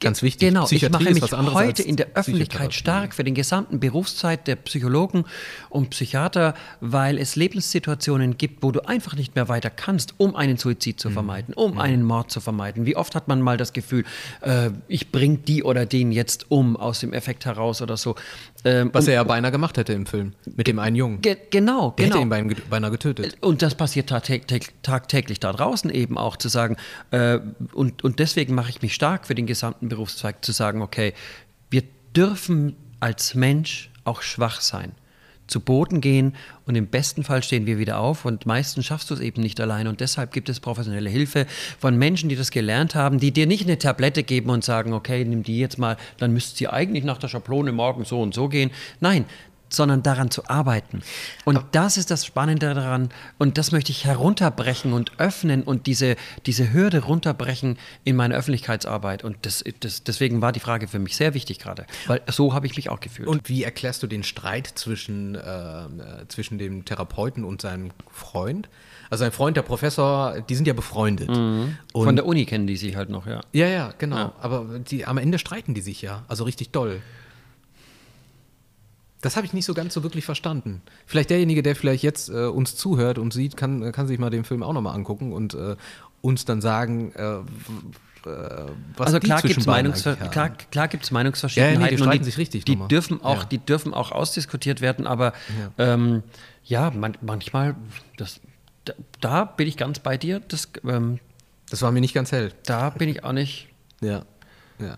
[0.00, 0.48] Ganz wichtig.
[0.48, 3.78] Genau, ich mache ist mich was anderes heute in der Öffentlichkeit stark für den gesamten
[3.78, 5.24] Berufszeit der Psychologen
[5.68, 10.56] und Psychiater, weil es Lebenssituationen gibt, wo du einfach nicht mehr weiter kannst, um einen
[10.56, 10.98] Suizid Mhm.
[10.98, 12.84] zu vermeiden, um einen Mord zu vermeiden.
[12.84, 14.02] Wie oft hat man mal das Gefühl,
[14.40, 18.16] äh, ich bringe die oder den jetzt um aus dem Effekt heraus oder so.
[18.64, 20.34] Ähm, Was er ja beinahe gemacht hätte im Film.
[20.56, 21.20] Mit dem einen Jungen.
[21.20, 22.16] Ge genau, Der genau.
[22.16, 23.36] hätte ihn beinahe beinahe getötet.
[23.40, 26.76] Und das passiert tagtäglich, tagtäglich da draußen eben auch zu sagen,
[27.10, 27.40] äh,
[27.72, 31.12] und, und deswegen mache ich mich stark für den gesamten Berufszweig, zu sagen, okay,
[31.70, 31.82] wir
[32.14, 34.92] dürfen als Mensch auch schwach sein,
[35.52, 36.34] zu Boden gehen
[36.66, 39.60] und im besten Fall stehen wir wieder auf und meistens schaffst du es eben nicht
[39.60, 41.46] alleine und deshalb gibt es professionelle Hilfe
[41.78, 45.24] von Menschen, die das gelernt haben, die dir nicht eine Tablette geben und sagen, okay,
[45.24, 48.48] nimm die jetzt mal, dann müsst ihr eigentlich nach der Schablone morgen so und so
[48.48, 48.70] gehen.
[49.00, 49.26] Nein,
[49.74, 51.02] sondern daran zu arbeiten.
[51.44, 53.10] Und das ist das Spannende daran.
[53.38, 59.24] Und das möchte ich herunterbrechen und öffnen und diese, diese Hürde runterbrechen in meiner Öffentlichkeitsarbeit.
[59.24, 62.66] Und das, das, deswegen war die Frage für mich sehr wichtig gerade, weil so habe
[62.66, 63.28] ich mich auch gefühlt.
[63.28, 65.88] Und wie erklärst du den Streit zwischen, äh,
[66.28, 68.68] zwischen dem Therapeuten und seinem Freund?
[69.10, 71.28] Also sein Freund, der Professor, die sind ja befreundet.
[71.28, 73.40] Und Von der Uni kennen die sich halt noch, ja.
[73.52, 74.16] ja, ja, genau.
[74.16, 74.32] Ja.
[74.40, 76.24] Aber die, am Ende streiten die sich ja.
[76.28, 77.02] Also richtig doll.
[79.22, 80.82] Das habe ich nicht so ganz so wirklich verstanden.
[81.06, 84.44] Vielleicht derjenige, der vielleicht jetzt äh, uns zuhört und sieht, kann, kann sich mal den
[84.44, 85.76] Film auch nochmal angucken und äh,
[86.20, 87.42] uns dann sagen, äh, äh,
[88.96, 91.80] was also die klar gibt es Meinungsver klar, klar gibt's Meinungsverschiedenheiten.
[91.80, 93.44] Ja, nee, die streiten sich richtig Die dürfen, auch, Ja.
[93.44, 95.32] die dürfen auch ausdiskutiert werden, aber
[95.78, 96.22] ja, ähm,
[96.64, 97.76] ja man, manchmal,
[98.16, 98.40] das,
[98.84, 100.40] da, da bin ich ganz bei dir.
[100.40, 101.18] Das, ähm,
[101.70, 102.52] Das war mir nicht ganz hell.
[102.66, 103.68] da bin ich auch nicht.
[104.00, 104.24] Ja,
[104.80, 104.96] ja.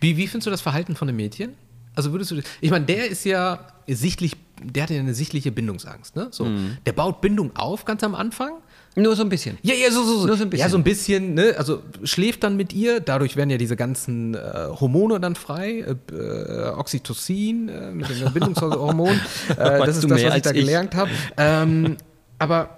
[0.00, 1.54] Wie, wie findest du das Verhalten von dem Mädchen?
[2.00, 6.16] Also würdest du, ich meine, der ist ja sichtlich, der hat ja eine sichtliche Bindungsangst,
[6.16, 6.28] ne?
[6.30, 6.48] So,
[6.86, 8.52] der baut Bindung auf ganz am Anfang.
[8.96, 9.58] Nur so ein bisschen.
[9.62, 10.26] Ja, ja, so, so, so.
[10.26, 10.64] Nur so ein bisschen.
[10.64, 11.54] Ja, so ein bisschen, ne?
[11.58, 14.38] Also schläft dann mit ihr, dadurch werden ja diese ganzen äh,
[14.80, 19.20] Hormone dann frei, äh, äh, Oxytocin, äh, mit dem Bindungshormon.
[19.50, 20.56] äh, das ist das, was ich da ich.
[20.56, 21.10] gelernt habe.
[21.36, 21.98] Ähm,
[22.38, 22.70] aber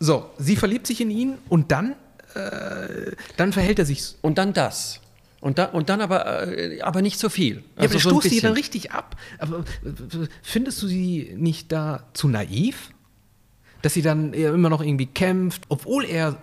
[0.00, 1.92] so, sie verliebt sich in ihn und dann,
[2.34, 5.00] äh, dann verhält er sich Und dann das.
[5.44, 7.56] Und, da, und dann aber, äh, aber nicht so viel.
[7.56, 9.14] Ja, aber Also du so stoßt sie dann richtig ab.
[9.38, 12.92] Aber äh, findest du sie nicht da zu naiv?
[13.82, 16.38] Dass sie dann immer noch irgendwie kämpft, obwohl er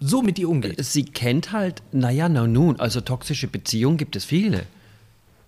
[0.00, 0.84] so mit ihr umgeht.
[0.84, 4.66] Sie kennt halt, naja, na nun, also toxische Beziehungen gibt es viele.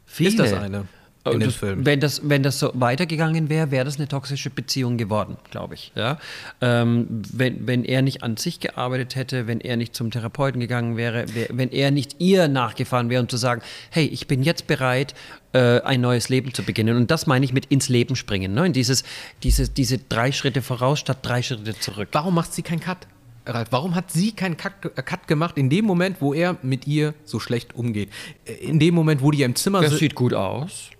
[0.06, 0.30] Viele.
[0.30, 0.86] Ist das eine
[1.24, 1.86] in Äh, dem das, Film?
[1.86, 5.92] Wenn das, wenn das so weitergegangen wäre, wäre das eine toxische Beziehung geworden, glaube ich.
[5.94, 6.18] Ja?
[6.60, 10.96] Ähm, wenn, wenn er nicht an sich gearbeitet hätte, wenn er nicht zum Therapeuten gegangen
[10.96, 14.66] wäre, wär, wenn er nicht ihr nachgefahren wäre und zu sagen, hey, ich bin jetzt
[14.66, 15.14] bereit,
[15.52, 16.96] äh, ein neues Leben zu beginnen.
[16.96, 18.54] Und das meine ich mit ins Leben springen.
[18.54, 18.66] Ne?
[18.66, 19.04] In dieses,
[19.42, 22.08] diese, diese drei Schritte voraus statt drei Schritte zurück.
[22.12, 23.06] Warum macht sie keinen Cut?
[23.46, 26.86] Ralf, warum hat sie keinen Cut, äh, Cut gemacht in dem Moment, wo er mit
[26.86, 28.08] ihr so schlecht umgeht?
[28.46, 29.98] Äh, In dem Moment, wo die ja im Zimmer Er sind.
[29.98, 30.90] sieht gut aus.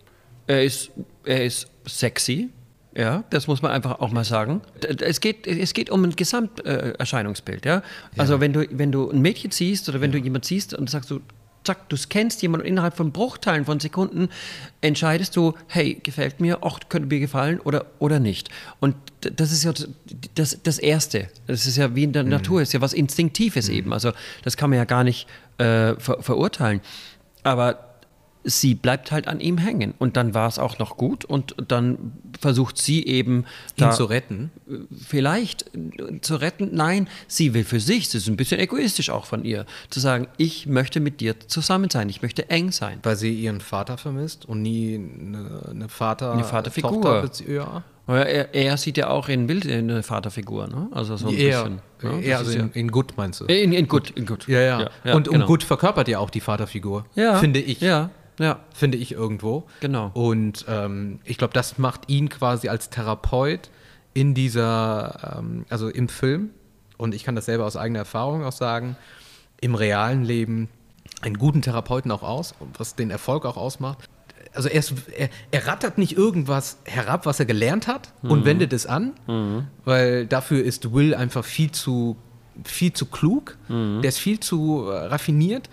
[0.47, 0.91] Er ist,
[1.25, 2.51] er ist sexy.
[2.97, 4.61] Ja, das muss man einfach auch mal sagen.
[5.01, 7.67] Es geht, es geht um ein Gesamterscheinungsbild.
[7.67, 7.83] Ja?
[8.17, 11.11] Also wenn du, wenn du ein Mädchen siehst oder wenn du jemand siehst und sagst
[11.11, 11.21] du,
[11.65, 14.29] zack, du kennst jemanden und innerhalb von Bruchteilen von Sekunden
[14.81, 18.49] entscheidest du, hey, gefällt mir, ach, könnte mir gefallen oder, oder nicht.
[18.81, 19.73] Und das ist ja
[20.35, 21.29] das, das Erste.
[21.47, 23.93] Das ist ja wie in der Natur, ist ja was Instinktives eben.
[23.93, 25.27] Also das kann man ja gar nicht
[25.59, 26.81] äh, ver verurteilen.
[27.43, 27.94] Aber
[28.45, 29.95] sie bleibt halt an ihm hängen.
[29.99, 33.45] Und dann war es auch noch gut und dann versucht sie eben ihn
[33.77, 34.51] da zu retten.
[35.07, 36.71] vielleicht äh, zu retten.
[36.73, 40.29] Nein, sie will für sich, das ist ein bisschen egoistisch auch von ihr, zu sagen,
[40.37, 43.01] ich möchte mit dir zusammen sein, ich möchte eng sein.
[43.03, 47.31] Weil sie ihren Vater vermisst und nie eine, eine Vater Eine Vaterfigur.
[47.49, 47.83] Ja.
[48.07, 50.89] Er, er sieht ja auch in Bild eine Vaterfigur, ne?
[50.93, 51.65] Also so ein Eher,
[52.03, 52.21] bisschen.
[52.21, 52.37] ne?
[52.37, 53.47] also in, in Good meinst du?
[53.47, 54.47] ja, in, in gut, in gut.
[54.47, 54.91] Ja, ja.
[55.15, 55.41] und, genau.
[55.41, 57.81] und Good verkörpert ja auch die Vaterfigur, ja, finde ich.
[57.81, 58.61] Ja, ja.
[58.75, 59.67] Finde ich irgendwo.
[59.81, 60.11] Genau.
[60.15, 63.71] Und ähm, ich glaube, das macht ihn quasi als Therapeut
[64.13, 66.51] in dieser, ähm, also im Film,
[66.97, 68.97] und ich kann das selber aus eigener Erfahrung auch sagen,
[69.61, 70.69] im realen Leben
[71.23, 74.09] einen guten Therapeuten auch aus, was den Erfolg auch ausmacht.
[74.55, 78.73] Also er, ist, er, er rattert nicht irgendwas herab, was er gelernt hat und wendet
[78.73, 79.13] es an,
[79.85, 82.17] weil dafür ist Will einfach viel zu
[82.65, 85.69] viel zu klug, der ist viel zu äh, raffiniert.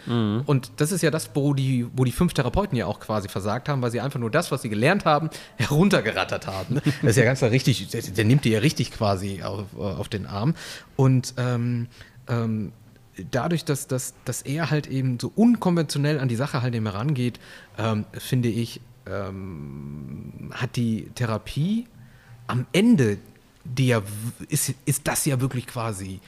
[0.45, 3.69] Und das ist ja das, wo die, wo die fünf Therapeuten ja auch quasi versagt
[3.69, 6.81] haben, weil sie einfach nur das, was sie gelernt haben, heruntergerattert haben.
[7.01, 10.27] Das ist ja ganz richtig, der, der nimmt die ja richtig quasi auf, auf den
[10.27, 10.55] Arm.
[10.95, 11.87] Und ähm,
[12.27, 12.71] ähm,
[13.31, 17.39] dadurch, dass, dass, dass er halt eben so unkonventionell an die Sache halt eben herangeht,
[17.77, 21.87] ähm, finde ich, ähm, hat die Therapie
[22.47, 23.17] am Ende,
[23.63, 24.01] die ja
[24.49, 26.19] ist, ist das ja wirklich quasi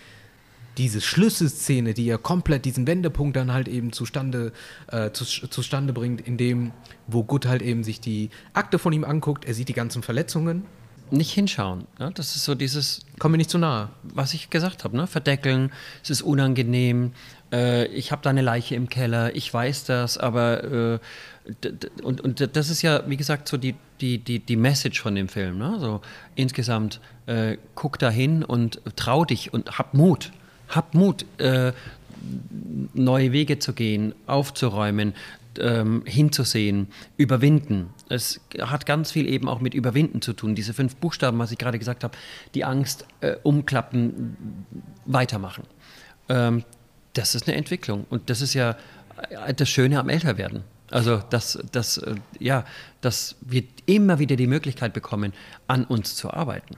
[0.78, 4.52] diese Schlüsselszene, die ja komplett diesen Wendepunkt dann halt eben zustande,
[4.88, 6.72] äh, zu, zustande bringt, in dem,
[7.08, 10.66] wo Good halt eben sich die Akte von ihm anguckt, er sieht die ganzen Verletzungen.
[11.12, 11.86] Nicht hinschauen.
[12.00, 12.12] Ne?
[12.16, 13.02] Das ist so dieses.
[13.20, 13.90] Kommen wir nicht zu nahe.
[14.02, 15.06] Was ich gesagt habe, ne?
[15.06, 17.12] verdeckeln, es ist unangenehm,
[17.52, 20.64] äh, ich habe da eine Leiche im Keller, ich weiß das, aber.
[20.64, 21.00] Äh,
[22.02, 25.28] und, und das ist ja, wie gesagt, so die, die, die, die Message von dem
[25.28, 25.58] Film.
[25.58, 25.78] Ne?
[25.78, 26.02] So
[26.36, 30.32] insgesamt, äh, guck da hin und trau dich und hab Mut.
[30.70, 31.74] Hab Mut, äh,
[32.94, 35.14] neue Wege zu gehen, aufzuräumen,
[35.60, 37.90] ähm, hinzusehen, überwinden.
[38.10, 40.56] Es hat ganz viel eben auch mit Überwinden zu tun.
[40.56, 42.18] Diese fünf Buchstaben, was ich gerade gesagt habe,
[42.56, 44.66] die Angst, äh, umklappen,
[45.06, 45.64] weitermachen.
[46.30, 46.64] Ähm,
[47.14, 48.76] das ist eine Entwicklung und das ist ja
[49.30, 50.64] äh, das Schöne am Älterwerden.
[50.90, 52.66] Also, dass, dass, äh, ja,
[53.02, 55.34] dass wir immer wieder die Möglichkeit bekommen,
[55.68, 56.78] an uns zu arbeiten.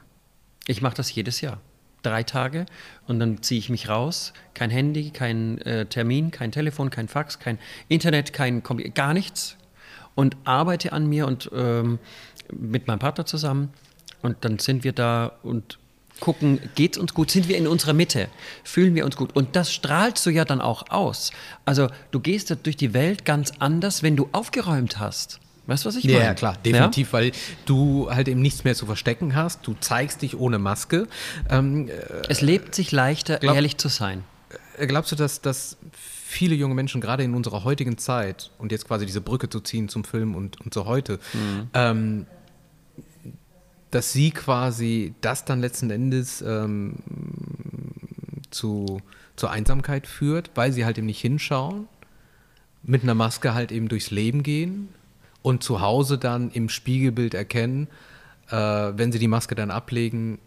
[0.68, 1.60] Ich mache das jedes Jahr
[2.06, 2.66] drei Tage
[3.08, 4.34] und dann ziehe ich mich raus.
[4.54, 9.58] Kein Handy, kein äh, Termin, kein Telefon, kein Fax, kein Internet, kein Computer, gar nichts.
[10.16, 12.00] Und arbeite an mir und ähm,
[12.52, 13.74] mit meinem Partner zusammen.
[14.22, 15.78] Und dann sind wir da und
[16.20, 17.30] gucken, geht es uns gut?
[17.32, 18.30] Sind wir in unserer Mitte?
[18.64, 19.36] Fühlen wir uns gut?
[19.36, 21.32] Und das strahlst du ja dann auch aus.
[21.66, 25.40] Also du gehst durch die Welt ganz anders, wenn du aufgeräumt hast.
[25.68, 26.20] Weißt du, was ich meine?
[26.20, 27.14] Ja, klar, definitiv, ja?
[27.14, 27.32] weil
[27.66, 29.66] du halt eben nichts mehr zu verstecken hast.
[29.66, 31.08] Du zeigst dich ohne Maske.
[31.50, 31.94] Ähm, äh,
[32.30, 34.24] es lebt sich leichter, glaub, ehrlich zu sein.
[34.78, 38.88] Äh, glaubst du, dass, dass viele junge Menschen, gerade in unserer heutigen Zeit, und jetzt
[38.88, 41.70] quasi diese Brücke zu ziehen zum Film und, und zu heute, mhm.
[41.74, 42.28] ähm,
[43.90, 46.98] dass sie quasi das dann letzten Endes ähm,
[48.52, 49.02] zu,
[49.36, 51.88] zur Einsamkeit führt, weil sie halt eben nicht hinschauen,
[52.84, 54.90] mit einer Maske halt eben durchs Leben gehen
[55.46, 57.88] und zu Hause dann im Spiegelbild erkennen,
[58.50, 60.40] äh, wenn sie die Maske dann ablegen,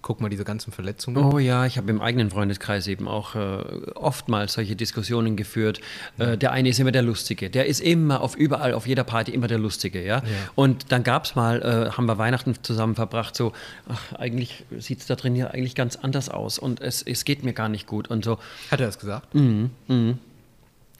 [0.00, 1.24] guck mal diese ganzen Verletzungen.
[1.24, 3.64] Oh ja, ich habe im eigenen Freundeskreis eben auch äh,
[3.96, 5.80] oftmals solche Diskussionen geführt.
[6.18, 9.32] Äh, der eine ist immer der Lustige, der ist immer auf überall, auf jeder Party
[9.32, 10.18] immer der Lustige, ja.
[10.18, 10.22] ja.
[10.54, 13.54] Und dann gab es mal, äh, haben wir Weihnachten zusammen verbracht, so,
[13.88, 17.42] ach, eigentlich sieht es da drin hier eigentlich ganz anders aus und es, es geht
[17.42, 18.38] mir gar nicht gut und so.
[18.70, 19.34] Hat er das gesagt?
[19.34, 20.18] Mhm, mhm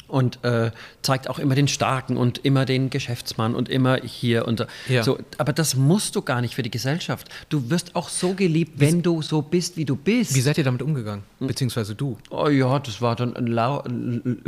[0.08, 0.70] und äh,
[1.02, 5.02] zeigt auch immer den Starken und immer den Geschäftsmann und immer hier und ja.
[5.02, 5.18] so.
[5.38, 7.28] Aber das musst du gar nicht für die Gesellschaft.
[7.48, 10.34] Du wirst auch so geliebt, wenn du so bist, wie du bist.
[10.34, 11.24] Wie seid ihr damit umgegangen?
[11.38, 11.48] Hm.
[11.48, 12.18] Beziehungsweise du?
[12.30, 13.46] Oh ja, das war dann ein,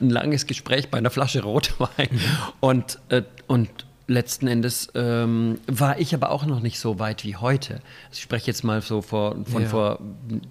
[0.00, 2.08] ein langes Gespräch bei einer Flasche Rotwein.
[2.10, 2.20] Mhm.
[2.60, 3.68] Und, äh, und
[4.08, 7.74] letzten Endes ähm, war ich aber auch noch nicht so weit wie heute.
[7.74, 9.68] Also ich spreche jetzt mal so vor, von ja.
[9.68, 10.00] vor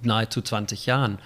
[0.03, 1.19] nahezu 20 Jahren.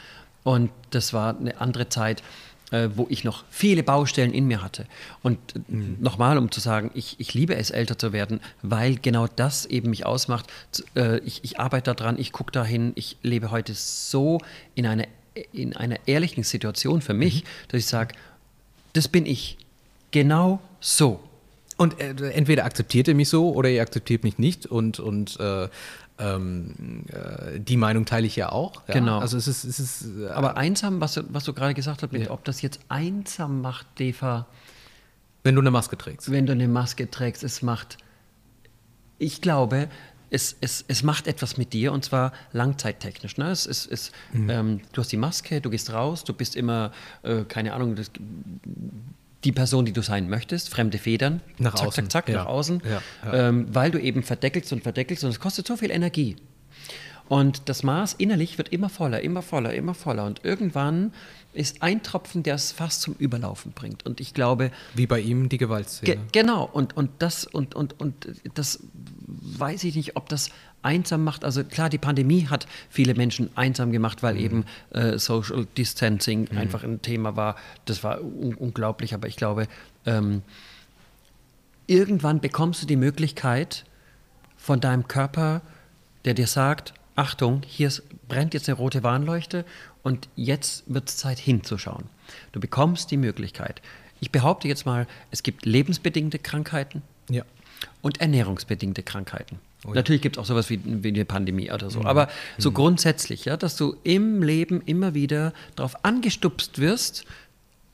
[0.44, 2.24] Und das war eine andere Zeit
[2.72, 4.86] äh, wo ich noch viele Baustellen in mir hatte.
[5.24, 5.98] Und mhm.
[6.00, 9.90] nochmal, um zu sagen, ich, ich liebe es, älter zu werden, weil genau das eben
[9.90, 10.48] mich ausmacht.
[10.96, 14.40] Äh, ich, ich arbeite daran, ich gucke dahin, ich lebe heute so
[14.76, 15.06] in einer,
[15.52, 17.48] in einer ehrlichen Situation für mich, mhm.
[17.70, 18.16] dass ich sage,
[18.94, 19.58] das bin ich.
[20.12, 21.20] Genau so.
[21.78, 25.70] Und äh, entweder akzeptiert ihr mich so oder ihr akzeptiert mich nicht und, und äh,
[26.20, 28.88] ähm, äh, die Meinung teile ich ja auch.
[28.88, 28.96] Ja?
[28.96, 29.20] Genau.
[29.20, 32.24] Also es ist, es ist äh, Aber einsam, was, was du gerade gesagt hast, mit,
[32.24, 32.32] ja.
[32.32, 34.46] ob das jetzt einsam macht, Deva.
[35.44, 36.32] Wenn du eine Maske trägst.
[36.32, 37.98] Wenn du eine Maske trägst, es macht.
[39.18, 39.90] Ich glaube,
[40.30, 43.38] es, es, es macht etwas mit dir und zwar langzeittechnisch.
[43.38, 43.50] Ne?
[43.50, 44.50] Es, es, es, mhm.
[44.50, 46.92] ähm, du hast die Maske, du gehst raus, du bist immer,
[47.24, 48.12] äh, keine Ahnung, das,
[49.44, 52.10] die Person, die du sein möchtest, fremde Federn, nach zack, außen.
[52.10, 52.44] zack, zack, ja.
[52.44, 53.50] nach außen, ja, ja.
[53.50, 56.36] Ähm, weil du eben verdeckelst und verdeckelst und es kostet so viel Energie.
[57.30, 60.26] Und das Maß innerlich wird immer voller, immer voller, immer voller.
[60.26, 61.14] Und irgendwann
[61.54, 64.06] ist ein Tropfen, der es fast zum Überlaufen bringt.
[64.06, 64.72] Und ich glaube.
[64.94, 66.16] Wie bei ihm die Gewaltszene.
[66.16, 66.64] Ge genau.
[66.64, 68.80] Und, und, das, und, und, und das
[69.28, 70.50] weiß ich nicht, ob das
[70.82, 71.44] einsam macht.
[71.44, 74.40] Also klar, die Pandemie hat viele Menschen einsam gemacht, weil mhm.
[74.40, 76.58] eben äh, Social Distancing mhm.
[76.58, 77.56] einfach ein Thema war.
[77.86, 79.68] Das war un unglaublich, aber ich glaube,
[80.06, 80.44] ähm,
[81.88, 83.86] irgendwann bekommst du die Möglichkeit
[84.56, 85.62] von deinem Körper,
[86.26, 87.92] der dir sagt, Achtung, hier
[88.30, 89.66] brennt jetzt eine rote Warnleuchte
[90.04, 92.06] und jetzt wird es Zeit hinzuschauen.
[92.54, 93.82] Du bekommst die Möglichkeit.
[94.22, 97.44] Ich behaupte jetzt mal, es gibt lebensbedingte Krankheiten ja.
[98.02, 99.60] und ernährungsbedingte Krankheiten.
[99.86, 99.96] Oh ja.
[99.96, 102.02] Natürlich gibt es auch sowas wie, wie, eine Pandemie oder so.
[102.02, 102.08] Mhm.
[102.08, 102.76] Aber so mhm.
[102.76, 107.26] grundsätzlich, ja, dass du im Leben immer wieder darauf angestupst wirst,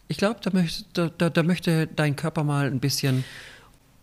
[0.08, 0.52] ich glaube, da,
[0.94, 3.24] da, da, da, möchte dein Körper mal ein bisschen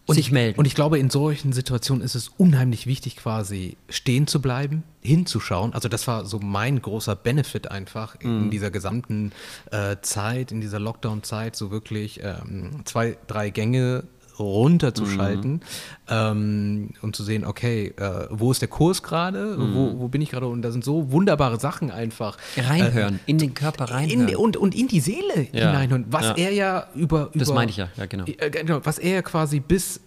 [0.06, 0.58] und sich ich, melden.
[0.58, 5.74] Und ich glaube, in solchen Situationen ist es unheimlich wichtig, quasi stehen zu bleiben, hinzuschauen.
[5.74, 8.22] Also das war so mein großer Benefit einfach mm.
[8.22, 8.50] in mhm.
[8.50, 9.32] dieser gesamten
[9.70, 14.04] äh, Zeit, in dieser Lockdown-Zeit, so wirklich ähm, zwei, drei Gänge
[14.38, 15.60] runterzuschalten
[16.08, 20.30] ähm, und zu sehen, okay, äh, wo ist der Kurs gerade, wo, wo bin ich
[20.30, 22.38] gerade und da sind so wunderbare Sachen einfach.
[22.56, 24.28] Reinhören, in den Körper reinhören.
[24.28, 25.70] In, und, und in die Seele Ja.
[25.70, 26.34] hineinhören, was Ja.
[26.36, 28.24] er ja über, über Das meine ich ja, ja, genau.
[28.26, 30.00] äh, genau, was er ja quasi bis,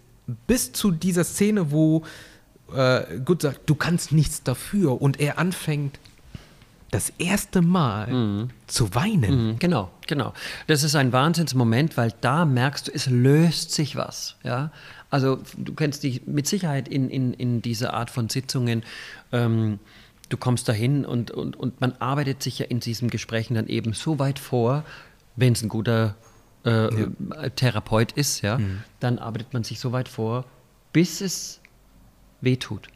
[0.47, 2.03] bis zu dieser Szene, wo
[2.76, 5.99] äh, Gut sagt, du kannst nichts dafür und er anfängt
[6.96, 9.50] das erste Mal zu weinen.
[9.50, 10.34] Mhm, Genau, genau.
[10.68, 14.38] Das ist ein Wahnsinnsmoment, weil da merkst du, es löst sich was.
[14.43, 14.72] Ja?
[15.10, 18.84] Also du kennst dich mit Sicherheit in, in, in dieser Art von Sitzungen.
[19.34, 19.80] Ähm,
[20.30, 23.91] du kommst dahin und, und, und man arbeitet sich ja in diesen Gesprächen dann eben
[23.93, 24.86] so weit vor,
[25.36, 26.16] wenn es ein guter
[26.64, 26.89] äh,
[27.58, 28.60] Therapeut ist, ja,
[29.00, 30.46] dann arbeitet man sich so weit vor,
[30.93, 31.60] bis es
[32.41, 32.88] wehtut.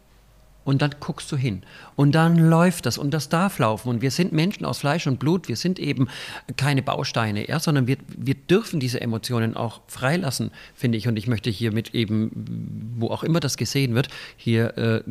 [0.65, 1.63] Und dann guckst du hin.
[1.95, 3.89] Und dann läuft das und das darf laufen.
[3.89, 5.47] Und wir sind Menschen aus Fleisch und Blut.
[5.47, 6.07] Wir sind eben
[6.57, 11.07] keine Bausteine, ja, sondern wir, wir dürfen diese Emotionen auch freilassen, finde ich.
[11.07, 12.31] Und ich möchte hiermit eben,
[12.97, 15.03] wo auch immer das gesehen wird, hier eine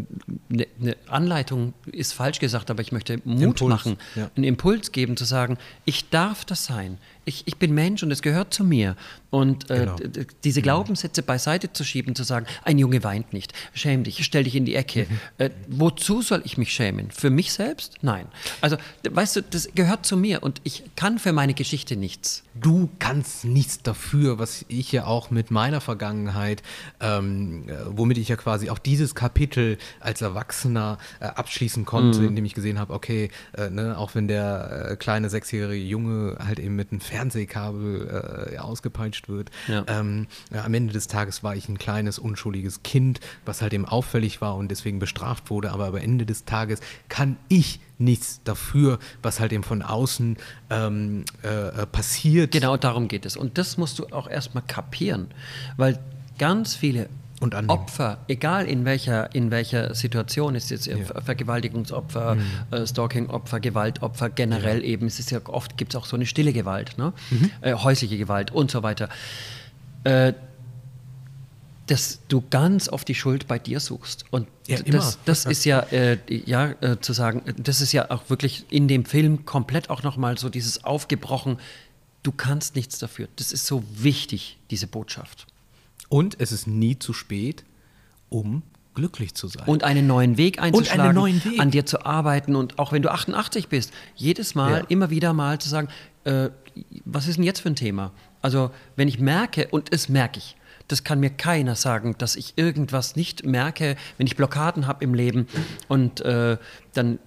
[0.63, 4.31] äh, ne Anleitung ist falsch gesagt, aber ich möchte Mut Impuls, machen, ja.
[4.37, 6.99] einen Impuls geben, zu sagen, ich darf das sein.
[7.29, 8.97] Ich, ich bin Mensch und es gehört zu mir.
[9.31, 9.97] Und äh, Genau.
[10.43, 14.57] diese Glaubenssätze beiseite zu schieben, zu sagen, ein Junge weint nicht, schäm dich, stell dich
[14.57, 15.07] in die Ecke.
[15.09, 15.19] Mhm.
[15.37, 17.11] Äh, wozu soll ich mich schämen?
[17.11, 17.97] Für mich selbst?
[18.01, 18.27] Nein.
[18.63, 22.43] Also, weißt du, das gehört zu mir und ich kann für meine Geschichte nichts.
[22.55, 26.63] Du kannst nichts dafür, was ich ja auch mit meiner Vergangenheit,
[27.01, 32.47] ähm, äh, womit ich ja quasi auch dieses Kapitel als Erwachsener äh, abschließen konnte, indem
[32.47, 36.75] ich gesehen habe, okay, äh, ne, auch wenn der äh, kleine sechsjährige Junge halt eben
[36.75, 39.85] mit einem Fernsehkabel äh, ausgepeitscht wird, Ja.
[39.89, 43.85] ähm, ja, am Ende des Tages war ich ein kleines, unschuldiges Kind, was halt eben
[43.85, 49.01] auffällig war und deswegen bestraft wurde, aber am Ende des Tages kann ich nichts dafür,
[49.23, 50.37] was halt eben von außen
[50.71, 52.53] ähm, äh, äh, passiert.
[52.53, 53.37] Genau darum geht es.
[53.37, 55.27] Und das musst du auch erstmal kapieren,
[55.77, 55.99] weil
[56.39, 57.09] ganz viele
[57.41, 57.71] Und annehmen.
[57.71, 62.43] Opfer, egal in welcher, in welcher Situation, ist jetzt Ver- Vergewaltigungsopfer, Mhm.
[62.73, 66.53] äh, Stalkingopfer, Gewaltopfer, generell eben, es ist ja oft gibt es auch so eine stille
[66.53, 67.13] Gewalt, ne?
[67.31, 67.51] Mhm.
[67.61, 69.09] äh, häusliche Gewalt und so weiter.
[70.05, 70.33] Äh,
[71.87, 74.27] dass du ganz oft die Schuld bei dir suchst.
[74.31, 78.29] Und Ja, das, das ist ja, äh, ja äh, zu sagen, das ist ja auch
[78.29, 81.59] wirklich in dem Film komplett auch nochmal so dieses aufgebrochen,
[82.25, 83.29] du kannst nichts dafür.
[83.37, 85.47] Das ist so wichtig, diese Botschaft.
[86.09, 87.65] Und es ist nie zu spät,
[88.31, 88.63] um
[88.95, 89.67] glücklich zu sein.
[89.67, 91.61] Und einen neuen Weg einzuschlagen, einen neuen Weg.
[91.61, 94.85] an dir zu arbeiten und auch wenn du 88 bist, jedes Mal, Ja.
[94.89, 95.89] immer wieder mal zu sagen,
[96.25, 96.49] äh,
[97.05, 98.13] was ist denn jetzt für ein Thema?
[98.43, 100.57] Also wenn ich merke, und es merke ich,
[100.89, 105.13] das kann mir keiner sagen, dass ich irgendwas nicht merke, wenn ich Blockaden habe im
[105.15, 105.47] Leben.
[105.87, 106.57] Und äh,
[106.95, 107.19] dann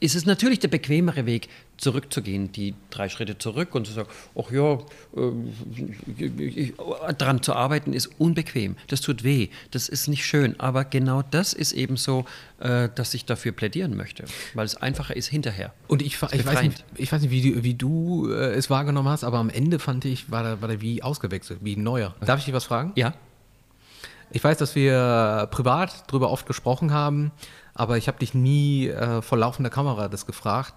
[0.00, 1.48] ist es natürlich der bequemere Weg,
[1.80, 4.08] zurückzugehen, die drei Schritte zurück und zu sagen,
[4.38, 4.78] ach ja,
[5.16, 6.72] äh,
[7.14, 11.52] dran zu arbeiten ist unbequem, das tut weh, das ist nicht schön, aber genau das
[11.52, 12.24] ist eben so,
[12.58, 14.24] äh, dass ich dafür plädieren möchte,
[14.54, 15.72] weil es einfacher ist hinterher.
[15.88, 19.08] Und ich, ich, weiß nicht, ich weiß nicht, wie, du- wie du äh, es wahrgenommen
[19.08, 22.14] hast, aber am Ende fand ich, war der, war der wie ausgewechselt, wie ein neuer.
[22.24, 22.92] Darf ich dich was fragen?
[22.96, 23.14] Ja,
[24.32, 27.32] Ich weiß, dass wir privat darüber oft gesprochen haben,
[27.74, 30.74] aber ich habe dich nie äh, vor laufender Kamera das gefragt.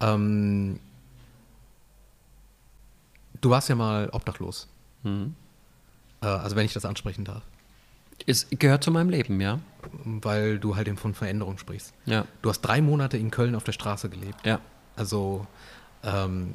[0.00, 0.80] Ähm,
[3.40, 4.68] du warst ja mal obdachlos.
[5.02, 5.34] Mhm.
[6.22, 7.42] Äh, also wenn ich das ansprechen darf.
[8.26, 9.60] es gehört zu meinem Leben, ja.
[10.04, 11.94] Weil du halt eben von Veränderung sprichst.
[12.06, 14.44] Ja, Du hast drei Monate in Köln auf der Straße gelebt.
[14.44, 14.60] ja.
[14.96, 15.46] Also
[16.02, 16.54] ähm,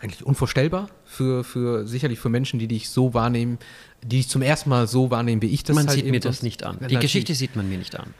[0.00, 3.58] eigentlich unvorstellbar für, für sicherlich für Menschen, die dich so wahrnehmen,
[4.02, 6.42] die dich zum ersten Mal so wahrnehmen, wie ich das Man halt sieht mir das
[6.42, 6.76] nicht an.
[6.76, 7.00] Die Natürlich.
[7.00, 8.12] Geschichte sieht man mir nicht an.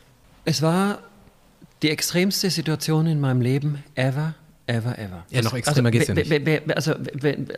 [0.47, 1.01] Es war
[1.83, 4.35] die extremste Situation in meinem Leben ever,
[4.67, 5.27] ever, ever.
[5.31, 6.77] Ja, noch extremer geht's ja nicht.
[6.77, 6.95] Also,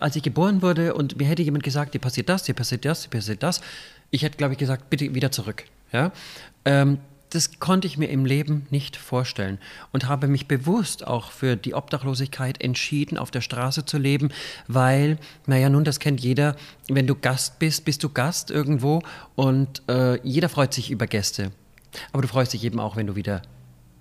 [0.00, 3.02] als ich geboren wurde und mir hätte jemand gesagt, dir passiert das, dir passiert das,
[3.02, 3.60] dir passiert das,
[4.10, 5.64] ich hätte, glaube ich, gesagt, bitte wieder zurück.
[5.92, 6.12] Ja?
[6.64, 6.98] Ähm,
[7.30, 9.58] das konnte ich mir im Leben nicht vorstellen
[9.92, 14.30] und habe mich bewusst auch für die Obdachlosigkeit entschieden, auf der Straße zu leben,
[14.68, 16.56] weil, naja, nun, das kennt jeder,
[16.88, 19.02] wenn du Gast bist, bist du Gast irgendwo
[19.34, 21.50] und äh, jeder freut sich über Gäste.
[22.12, 23.42] Aber du freust dich eben auch, wenn du wieder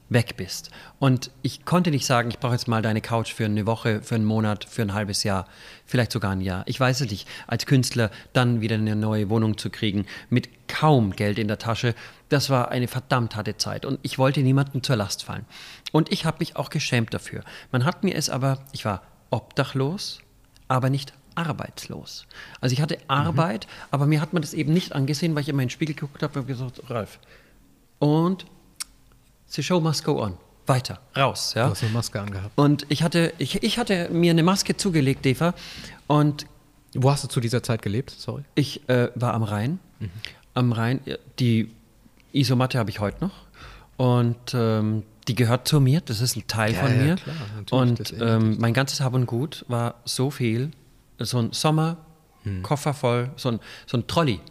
[0.10, 0.70] weg bist.
[0.99, 4.16] Und ich konnte nicht sagen, ich brauche jetzt mal deine Couch für eine Woche, für
[4.16, 5.47] einen Monat, für ein halbes Jahr,
[5.86, 6.64] vielleicht sogar ein Jahr.
[6.68, 11.12] Ich weiß es nicht, als Künstler dann wieder eine neue Wohnung zu kriegen, mit kaum
[11.12, 11.95] Geld in der Tasche,
[12.30, 13.86] das war eine verdammt harte Zeit.
[13.86, 15.45] Und ich wollte niemandem zur Last fallen.
[15.91, 17.43] Und ich habe mich auch geschämt dafür.
[17.72, 19.01] Man hat mir es aber, ich war
[19.32, 20.20] obdachlos,
[20.68, 22.26] aber nicht arbeitslos.
[22.62, 25.62] Also ich hatte Arbeit, aber mir hat man das eben nicht angesehen, weil ich immer
[25.62, 27.20] in den Spiegel geguckt habe und gesagt, Ralf.
[27.99, 28.45] Und
[29.48, 30.38] the show must go on.
[30.68, 31.54] Weiter, raus.
[31.56, 31.66] Ja?
[31.66, 32.52] Du hast eine Maske angehabt.
[32.58, 35.54] Und ich hatte, ich, ich hatte mir eine Maske zugelegt, Eva,
[36.08, 36.48] und
[36.96, 38.10] Wo hast du zu dieser Zeit gelebt?
[38.10, 38.43] Sorry.
[38.56, 40.10] ich äh, war am Rhein Mhm.
[40.54, 41.00] Am Rhein,
[41.39, 41.72] die
[42.34, 43.32] Isomatte habe ich heute noch.
[43.98, 47.16] Und ähm, die gehört zu mir, das ist ein Teil ja, von mir.
[47.16, 47.36] klar,
[47.72, 50.72] und ähm, mein ganzes Hab und Gut war so viel,
[51.18, 51.98] so ein Sommer,
[52.43, 52.62] hm.
[52.62, 54.41] Koffer voll, so ein, so ein Trolley,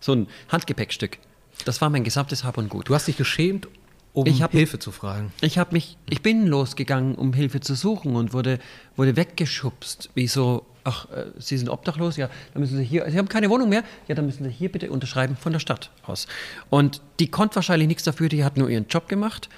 [0.00, 1.18] so ein Handgepäckstück.
[1.64, 2.88] Das war mein gesamtes Hab und Gut.
[2.88, 3.68] Du hast dich geschämt,
[4.14, 5.32] um hab, Hilfe zu fragen.
[5.40, 8.60] Ich habe mich, ich bin losgegangen, um Hilfe zu suchen und wurde,
[8.96, 13.18] wurde weggeschubst, wie so, ach, äh, Sie sind obdachlos, ja, dann müssen Sie hier, Sie
[13.18, 16.28] haben keine Wohnung mehr, ja, dann müssen Sie hier bitte unterschreiben von der Stadt aus.
[16.70, 19.48] Und die konnte wahrscheinlich nichts dafür, die hat nur ihren Job gemacht,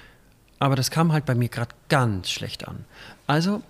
[0.57, 2.83] aber das kam halt bei mir gerade ganz schlecht an.
[3.27, 3.61] Also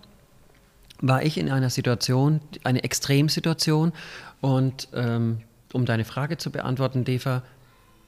[1.02, 3.92] war ich in einer Situation, eine Extremsituation
[4.40, 5.42] und ähm,
[5.74, 7.44] um deine Frage zu beantworten, Deva,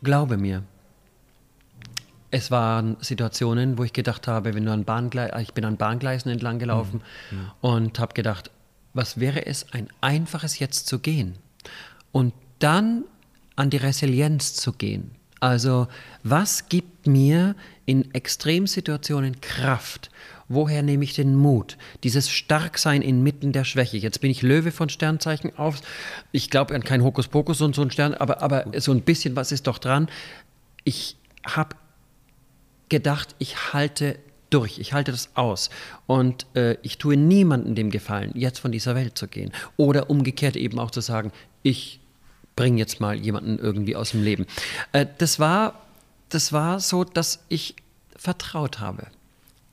[0.01, 0.63] glaube mir,
[2.31, 6.31] es waren Situationen, wo ich gedacht habe, wenn du an Bahngleisen, ich bin an Bahngleisen
[6.31, 7.01] entlang gelaufen.
[7.31, 7.51] Mhm.
[7.61, 8.51] und habe gedacht,
[8.93, 11.35] was wäre es, ein einfaches Jetzt zu gehen
[12.11, 13.03] und dann
[13.55, 15.11] an die Resilienz zu gehen.
[15.39, 15.87] Also
[16.23, 17.55] was gibt mir
[17.85, 20.09] in Extremsituationen Kraft?
[20.47, 21.77] Woher nehme ich den Mut?
[22.03, 23.97] Dieses Starksein inmitten der Schwäche.
[23.97, 25.79] Jetzt bin ich Löwe von Sternzeichen auf.
[26.31, 29.51] Ich glaube an kein Hokuspokus und so ein Stern, aber, aber so ein bisschen was
[29.51, 30.09] ist doch dran.
[30.83, 31.75] Ich habe
[32.89, 34.17] gedacht, ich halte
[34.49, 35.69] durch, ich halte das aus
[36.07, 39.51] und äh, ich tue niemandem dem Gefallen, jetzt von dieser Welt zu gehen.
[39.77, 41.31] Oder umgekehrt eben auch zu sagen,
[41.61, 41.99] ich
[42.55, 44.45] bringe jetzt mal jemanden irgendwie aus dem Leben.
[44.91, 45.79] Äh, das, war,
[46.29, 47.75] das war so, dass ich
[48.15, 49.07] vertraut habe.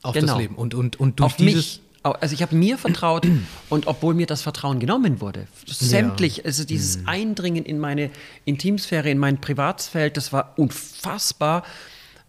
[0.03, 0.33] Auf genau.
[0.33, 1.55] das Leben und, und, und durch Auf dieses...
[1.55, 1.81] Mich.
[2.03, 3.27] Also ich habe mir vertraut
[3.69, 7.09] und obwohl mir das Vertrauen genommen wurde, sämtlich, also dieses mhm.
[7.09, 8.11] Eindringen in meine
[8.45, 11.63] Intimsphäre, in mein Privatsfeld, das war unfassbar.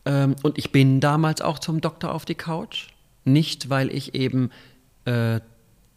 [0.09, 2.89] Ähm, und ich bin damals auch zum Doktor auf die Couch.
[3.25, 4.51] Nicht, weil ich eben
[5.05, 5.41] äh,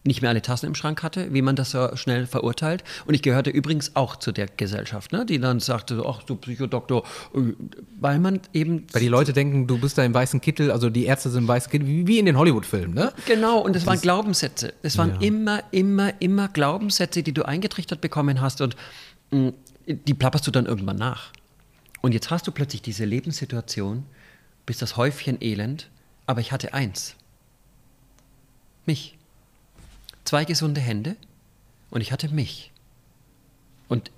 [0.03, 2.83] nicht mehr alle Tassen im Schrank hatte, wie man das so schnell verurteilt.
[3.05, 7.03] Und ich gehörte übrigens auch zu der Gesellschaft, ne, die dann sagte, ach du Psychodoktor,
[7.33, 7.39] äh,
[7.99, 8.85] weil man eben...
[8.91, 11.47] Weil die Leute denken, du bist da im weißen Kittel, also die Ärzte sind im
[11.47, 13.13] weißen Kittel, wie in den Hollywood-Filmen, ne?
[13.27, 14.73] Genau, und es waren Glaubenssätze.
[14.81, 15.27] Es waren ja.
[15.27, 18.75] immer, immer, immer Glaubenssätze, die du eingetrichtert bekommen hast und
[19.31, 19.53] mh, mm,
[19.87, 21.31] die plapperst du dann irgendwann nach.
[22.01, 24.05] Und jetzt hast du plötzlich diese Lebenssituation,
[24.65, 25.89] bist das Häufchen Elend,
[26.25, 27.15] aber ich hatte eins.
[28.85, 29.17] Mich.
[30.25, 31.15] Zwei gesunde Hände
[31.89, 32.71] und ich hatte mich.
[33.87, 34.11] Und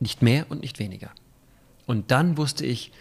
[0.00, 1.10] nicht mehr und nicht weniger.
[1.86, 2.92] Und dann wusste ich,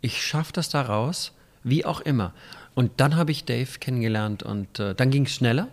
[0.00, 2.32] ich schaffe das da raus, wie auch immer.
[2.74, 5.68] Und dann habe ich Dave kennengelernt und äh, dann ging es schneller.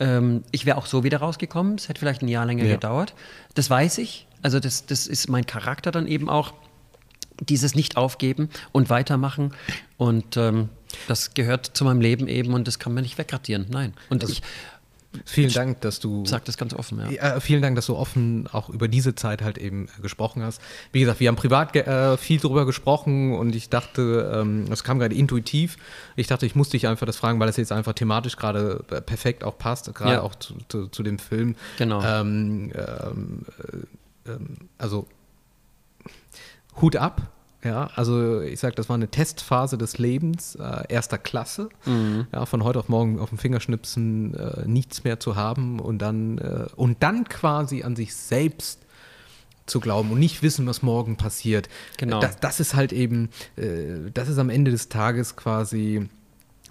[0.00, 1.76] Ähm, ich wäre auch so wieder rausgekommen.
[1.76, 2.74] Es hätte vielleicht ein Jahr länger ja.
[2.74, 3.14] gedauert.
[3.54, 4.26] Das weiß ich.
[4.42, 6.52] Also das, das ist mein Charakter dann eben auch,
[7.40, 9.54] dieses Nicht-Aufgeben und weitermachen.
[9.96, 10.70] Und ähm,
[11.06, 13.66] das gehört zu meinem Leben eben und das kann man nicht wegradieren.
[13.70, 13.94] Nein.
[14.10, 14.42] Und also, ich
[15.24, 16.26] Vielen Dank, dass du.
[16.26, 17.36] Sag das ganz offen, ja.
[17.36, 20.60] Äh, vielen Dank, dass du offen auch über diese Zeit halt eben äh, gesprochen hast.
[20.92, 24.98] Wie gesagt, wir haben privat äh, viel darüber gesprochen und ich dachte, ähm, das kam
[24.98, 25.78] gerade intuitiv.
[26.16, 29.00] Ich dachte, ich musste dich einfach das fragen, weil das jetzt einfach thematisch gerade äh,
[29.00, 30.22] perfekt auch passt, gerade ja.
[30.22, 31.56] auch zu, zu, zu, dem Film.
[31.78, 32.02] Genau.
[32.02, 33.44] Ähm, ähm, äh, ähm,
[34.78, 35.06] also
[36.80, 37.32] Hut ab
[37.64, 41.70] ja, also ich sage, das war eine Testphase des Lebens, äh, erster Klasse.
[41.86, 42.28] Mhm.
[42.32, 46.38] Ja, von heute auf morgen auf dem Fingerschnipsen äh, nichts mehr zu haben und dann,
[46.38, 48.86] äh, und dann quasi an sich selbst
[49.66, 51.68] zu glauben und nicht wissen, was morgen passiert.
[51.96, 52.20] Genau.
[52.20, 56.08] Das, das ist halt eben, äh, das ist am Ende des Tages quasi äh,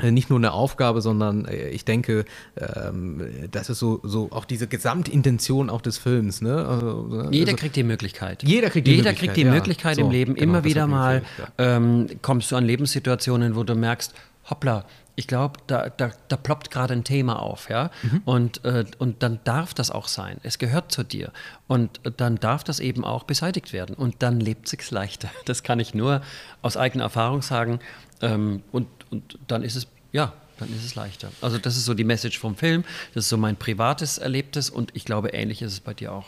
[0.04, 2.26] nicht nur eine Aufgabe, sondern äh, ich denke,
[2.58, 3.22] ähm,
[3.52, 6.42] das ist so, so auch diese Gesamtintention auch des Films.
[6.42, 6.66] Ne?
[6.66, 8.44] Also, jeder also, kriegt die Möglichkeit.
[8.44, 10.36] Jeder kriegt die jeder Möglichkeit, kriegt die Möglichkeit so, im Leben.
[10.36, 11.78] Genau, Immer wieder mal ja.
[11.78, 14.14] ähm, kommst du an Lebenssituationen, wo du merkst,
[14.50, 14.86] hoppla,
[15.20, 17.90] ich glaube, da, da, da ploppt gerade ein Thema auf, ja.
[18.04, 18.22] Mhm.
[18.24, 20.38] Und, äh, und dann darf das auch sein.
[20.44, 21.32] Es gehört zu dir.
[21.66, 23.96] Und dann darf das eben auch beseitigt werden.
[23.96, 25.30] Und dann lebt es leichter.
[25.46, 26.22] Das kann ich nur
[26.62, 27.80] aus eigener Erfahrung sagen.
[28.22, 31.32] Ähm, und und dann ist es, ja, dann ist es leichter.
[31.42, 32.84] Also das ist so die Message vom Film,
[33.14, 36.26] das ist so mein privates Erlebtes und ich glaube, ähnlich ist es bei dir auch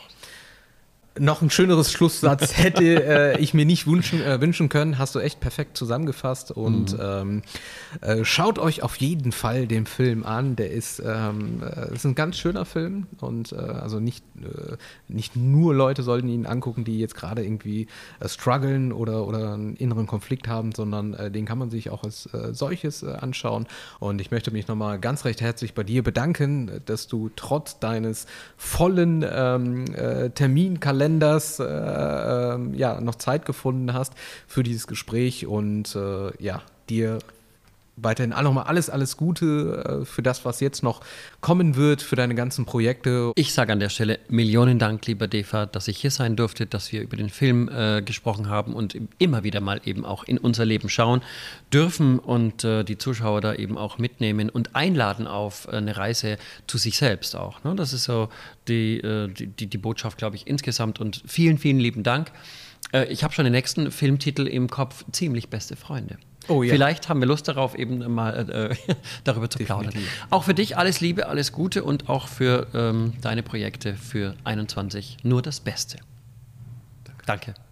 [1.18, 4.98] noch ein schöneres Schlusssatz hätte äh, ich mir nicht wünschen, äh, wünschen können.
[4.98, 6.52] Hast du echt perfekt zusammengefasst.
[6.52, 6.98] Und mhm.
[7.02, 7.42] ähm,
[8.00, 10.54] äh, schaut euch auf jeden Fall den Film an.
[10.56, 13.06] Der ist, ähm, äh, ist ein ganz schöner Film.
[13.20, 14.76] Und äh, also nicht, äh,
[15.08, 17.88] nicht nur Leute sollten ihn angucken, die jetzt gerade irgendwie
[18.24, 23.02] strugglen oder, oder einen inneren Konflikt haben, sondern den kann man sich auch als solches
[23.04, 23.66] anschauen.
[23.98, 28.26] Und ich möchte mich nochmal ganz recht herzlich bei dir bedanken, dass du trotz deines
[28.56, 29.86] vollen ähm,
[30.34, 34.12] Terminkalenders Kalenders äh, äh, ja, noch Zeit gefunden hast
[34.46, 37.20] für dieses Gespräch und äh, ja, dir
[37.96, 41.00] weiterhin auch nochmal alles, alles Gute äh, für das, was jetzt noch
[41.40, 43.32] kommen wird, für deine ganzen Projekte.
[43.36, 46.92] Ich sage an der Stelle Millionen Dank, lieber Defa, dass ich hier sein durfte, dass
[46.92, 50.64] wir über den Film äh, gesprochen haben und immer wieder mal eben auch in unser
[50.64, 51.22] Leben schauen
[51.72, 56.78] dürfen und äh, die Zuschauer da eben auch mitnehmen und einladen auf eine Reise zu
[56.78, 57.62] sich selbst auch.
[57.64, 57.74] Ne?
[57.74, 58.28] Das ist so
[58.68, 62.32] die, äh, die, die Botschaft, glaube ich, insgesamt und vielen, vielen lieben Dank.
[62.92, 66.18] Äh, ich habe schon den nächsten Filmtitel im Kopf, ziemlich beste Freunde.
[66.50, 66.72] Oh, ja.
[66.72, 68.94] Vielleicht haben wir Lust darauf, eben mal äh,
[69.24, 69.94] darüber zu plaudern.
[70.30, 75.18] Auch für dich alles Liebe, alles Gute und auch für ähm, deine Projekte für 21
[75.22, 75.98] nur das Beste.
[77.04, 77.22] Danke.
[77.26, 77.69] Danke.